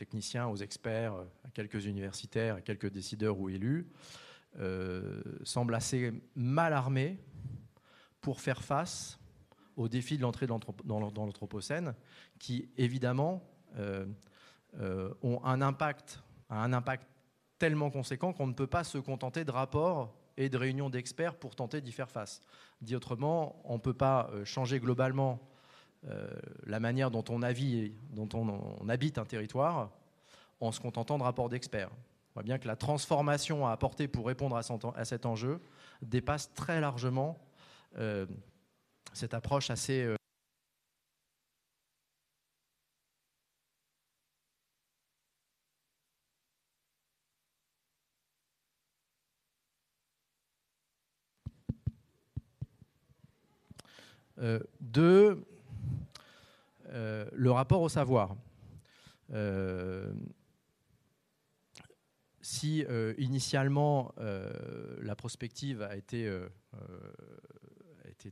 [0.00, 3.86] techniciens, aux experts, à quelques universitaires, à quelques décideurs ou élus,
[5.44, 7.18] semblent assez mal armés
[8.22, 9.18] pour faire face
[9.76, 11.94] aux défis de l'entrée dans l'Anthropocène,
[12.38, 13.42] qui évidemment
[15.22, 17.06] ont un impact, un impact
[17.58, 21.54] tellement conséquent qu'on ne peut pas se contenter de rapports et de réunions d'experts pour
[21.54, 22.40] tenter d'y faire face.
[22.80, 25.49] Dit autrement, on ne peut pas euh, changer globalement euh,
[26.64, 29.90] la manière dont on, dont on, habite un territoire
[30.60, 31.90] en se contentant de rapports d'experts.
[31.92, 35.60] On voit bien que la transformation à apporter pour répondre à, cet enjeu
[36.02, 37.38] dépasse très largement
[37.98, 38.26] euh,
[39.12, 40.14] cette approche assez
[54.40, 55.44] Euh, deux,
[56.90, 58.36] euh, le rapport au savoir.
[59.32, 60.12] Euh,
[62.42, 62.84] si
[63.18, 66.26] initialement la prospective a été,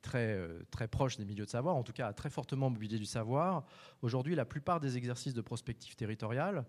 [0.00, 0.40] très,
[0.70, 3.66] très proche des milieux de savoir, en tout cas a très fortement mobilisé du savoir,
[4.00, 6.64] aujourd'hui la plupart des exercices de prospective territoriale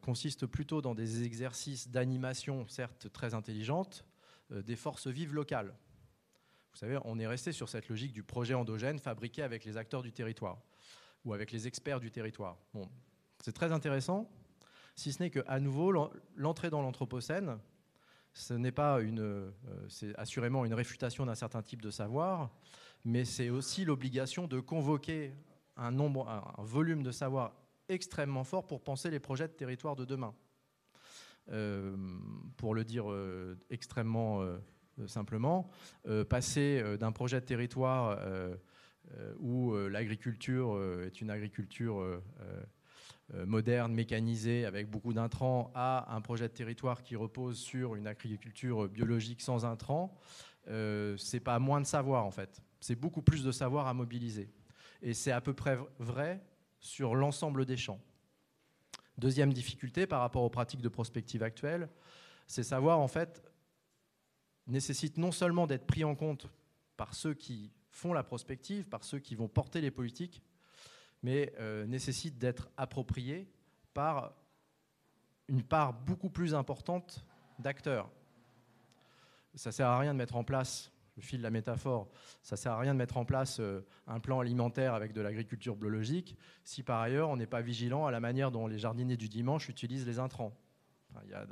[0.00, 4.06] consistent plutôt dans des exercices d'animation, certes très intelligentes,
[4.50, 5.74] des forces vives locales.
[6.76, 10.02] Vous savez, on est resté sur cette logique du projet endogène fabriqué avec les acteurs
[10.02, 10.58] du territoire
[11.24, 12.58] ou avec les experts du territoire.
[12.74, 12.86] Bon,
[13.42, 14.30] c'est très intéressant,
[14.94, 17.58] si ce n'est qu'à nouveau, l'entrée dans l'Anthropocène,
[18.34, 19.50] ce n'est pas une, euh,
[19.88, 22.50] c'est assurément une réfutation d'un certain type de savoir,
[23.06, 25.32] mais c'est aussi l'obligation de convoquer
[25.78, 27.54] un nombre, un volume de savoir
[27.88, 30.34] extrêmement fort pour penser les projets de territoire de demain.
[31.52, 31.96] Euh,
[32.58, 34.44] pour le dire euh, extrêmement
[35.06, 35.70] simplement,
[36.06, 38.18] euh, passer euh, d'un projet de territoire
[39.38, 42.20] où l'agriculture est une agriculture
[43.32, 48.88] moderne, mécanisée, avec beaucoup d'intrants, à un projet de territoire qui repose sur une agriculture
[48.88, 50.18] biologique sans intrants,
[50.68, 52.60] euh, c'est pas moins de savoir en fait.
[52.80, 54.50] C'est beaucoup plus de savoir à mobiliser.
[55.02, 56.42] Et c'est à peu près vrai
[56.80, 58.00] sur l'ensemble des champs.
[59.18, 61.88] Deuxième difficulté par rapport aux pratiques de prospective actuelles,
[62.46, 63.42] c'est savoir en fait
[64.66, 66.48] nécessite non seulement d'être pris en compte
[66.96, 70.42] par ceux qui font la prospective, par ceux qui vont porter les politiques,
[71.22, 73.48] mais euh, nécessite d'être approprié
[73.94, 74.34] par
[75.48, 77.24] une part beaucoup plus importante
[77.58, 78.10] d'acteurs.
[79.54, 82.08] Ça ne sert à rien de mettre en place, le fil de la métaphore,
[82.42, 85.22] ça ne sert à rien de mettre en place euh, un plan alimentaire avec de
[85.22, 89.16] l'agriculture biologique si par ailleurs on n'est pas vigilant à la manière dont les jardiniers
[89.16, 90.52] du dimanche utilisent les intrants.
[91.30, 91.46] y a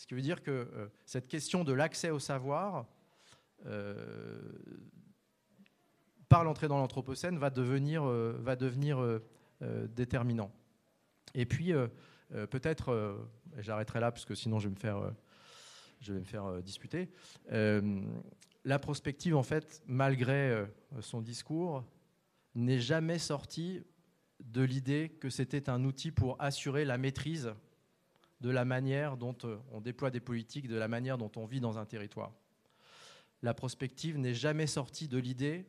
[0.00, 2.86] ce qui veut dire que euh, cette question de l'accès au savoir,
[3.66, 4.40] euh,
[6.26, 9.20] par l'entrée dans l'Anthropocène, va devenir, euh, va devenir
[9.90, 10.50] déterminant.
[11.34, 11.74] Et puis,
[12.30, 13.28] peut-être,
[13.58, 15.12] j'arrêterai là parce que sinon je vais me faire,
[16.00, 17.10] je vais me faire disputer.
[17.50, 20.64] la prospective, en fait, malgré
[21.00, 21.84] son discours,
[22.54, 23.82] n'est jamais sortie
[24.40, 27.52] de l'idée que c'était un outil pour assurer la maîtrise
[28.40, 31.60] de la manière dont euh, on déploie des politiques, de la manière dont on vit
[31.60, 32.32] dans un territoire.
[33.42, 35.66] La prospective n'est jamais sortie de l'idée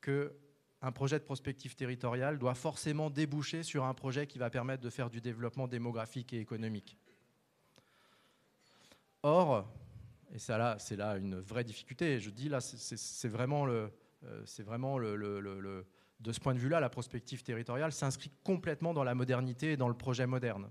[0.00, 0.32] que
[0.80, 4.90] un projet de prospective territoriale doit forcément déboucher sur un projet qui va permettre de
[4.90, 6.96] faire du développement démographique et économique.
[9.24, 9.68] Or,
[10.32, 13.90] et c'est là, là une vraie difficulté, je dis là, c'est vraiment, de
[16.32, 19.94] ce point de vue-là, la prospective territoriale s'inscrit complètement dans la modernité et dans le
[19.94, 20.70] projet moderne.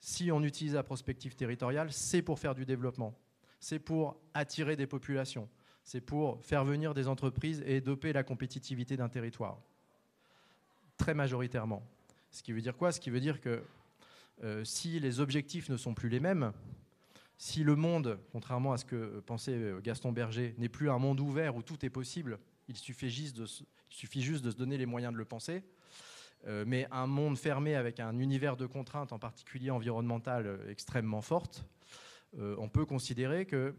[0.00, 3.14] Si on utilise la prospective territoriale, c'est pour faire du développement,
[3.60, 5.48] c'est pour attirer des populations,
[5.84, 9.58] c'est pour faire venir des entreprises et doper la compétitivité d'un territoire.
[10.96, 11.82] Très majoritairement.
[12.30, 12.92] Ce qui veut dire quoi?
[12.92, 13.62] Ce qui veut dire que
[14.42, 16.52] euh, si les objectifs ne sont plus les mêmes,
[17.36, 21.20] si le monde, contrairement à ce que pensait euh, Gaston Berger, n'est plus un monde
[21.20, 22.38] ouvert où tout est possible,
[22.68, 25.62] il suffit juste de, se donner les moyens de le penser,
[26.46, 31.66] mais un monde fermé avec un univers de contraintes, en particulier environnementales, extrêmement fortes,
[32.38, 33.74] on peut considérer que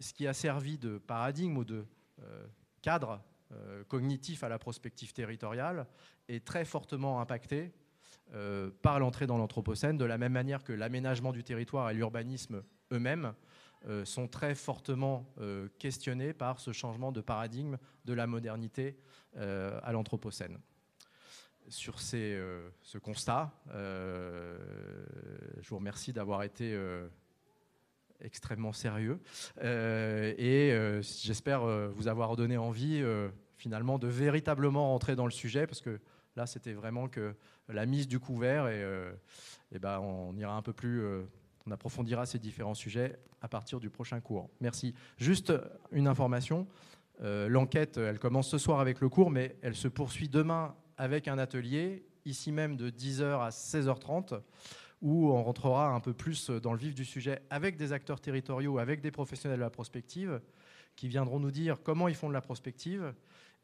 [0.00, 1.84] ce qui a servi de paradigme ou de
[2.22, 2.46] euh,
[2.82, 5.86] cadre euh, cognitif à la prospective territoriale
[6.28, 7.72] est très fortement impacté
[8.32, 12.62] euh, par l'entrée dans l'Anthropocène, de la même manière que l'aménagement du territoire et l'urbanisme
[12.92, 13.34] eux-mêmes
[14.04, 15.32] sont très fortement
[15.78, 18.98] questionnés par ce changement de paradigme de la modernité
[19.34, 20.58] à l'Anthropocène.
[21.70, 26.76] Sur ce constat, je vous remercie d'avoir été
[28.22, 29.20] extrêmement sérieux.
[29.62, 33.02] Euh, et euh, j'espère euh, vous avoir donné envie
[33.56, 36.00] finalement de véritablement rentrer dans le sujet, parce que
[36.36, 37.34] là c'était vraiment que
[37.68, 38.84] la mise du couvert et,
[39.72, 41.04] et ben, on ira un peu plus,
[41.66, 44.48] on approfondira ces différents sujets à partir du prochain cours.
[44.60, 44.94] Merci.
[45.18, 45.52] Juste
[45.92, 46.66] une information.
[47.20, 51.38] L'enquête, elle commence ce soir avec le cours, mais elle se poursuit demain avec un
[51.38, 54.42] atelier, ici même de 10h à 16h30
[55.00, 58.78] où on rentrera un peu plus dans le vif du sujet avec des acteurs territoriaux,
[58.78, 60.42] avec des professionnels de la prospective,
[60.96, 63.14] qui viendront nous dire comment ils font de la prospective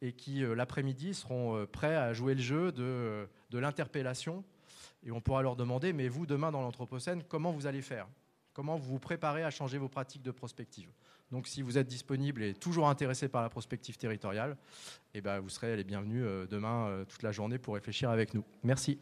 [0.01, 4.43] et qui, euh, l'après-midi, seront euh, prêts à jouer le jeu de, euh, de l'interpellation.
[5.03, 8.09] Et on pourra leur demander, mais vous, demain, dans l'Anthropocène, comment vous allez faire?
[8.55, 10.91] Comment vous vous préparez à changer vos pratiques de prospective?
[11.33, 14.57] Donc, si vous êtes disponible et toujours intéressé par la prospective territoriale,
[15.15, 18.45] eh ben, vous serez les bienvenus demain toute la journée pour réfléchir avec nous.
[18.63, 18.99] Merci.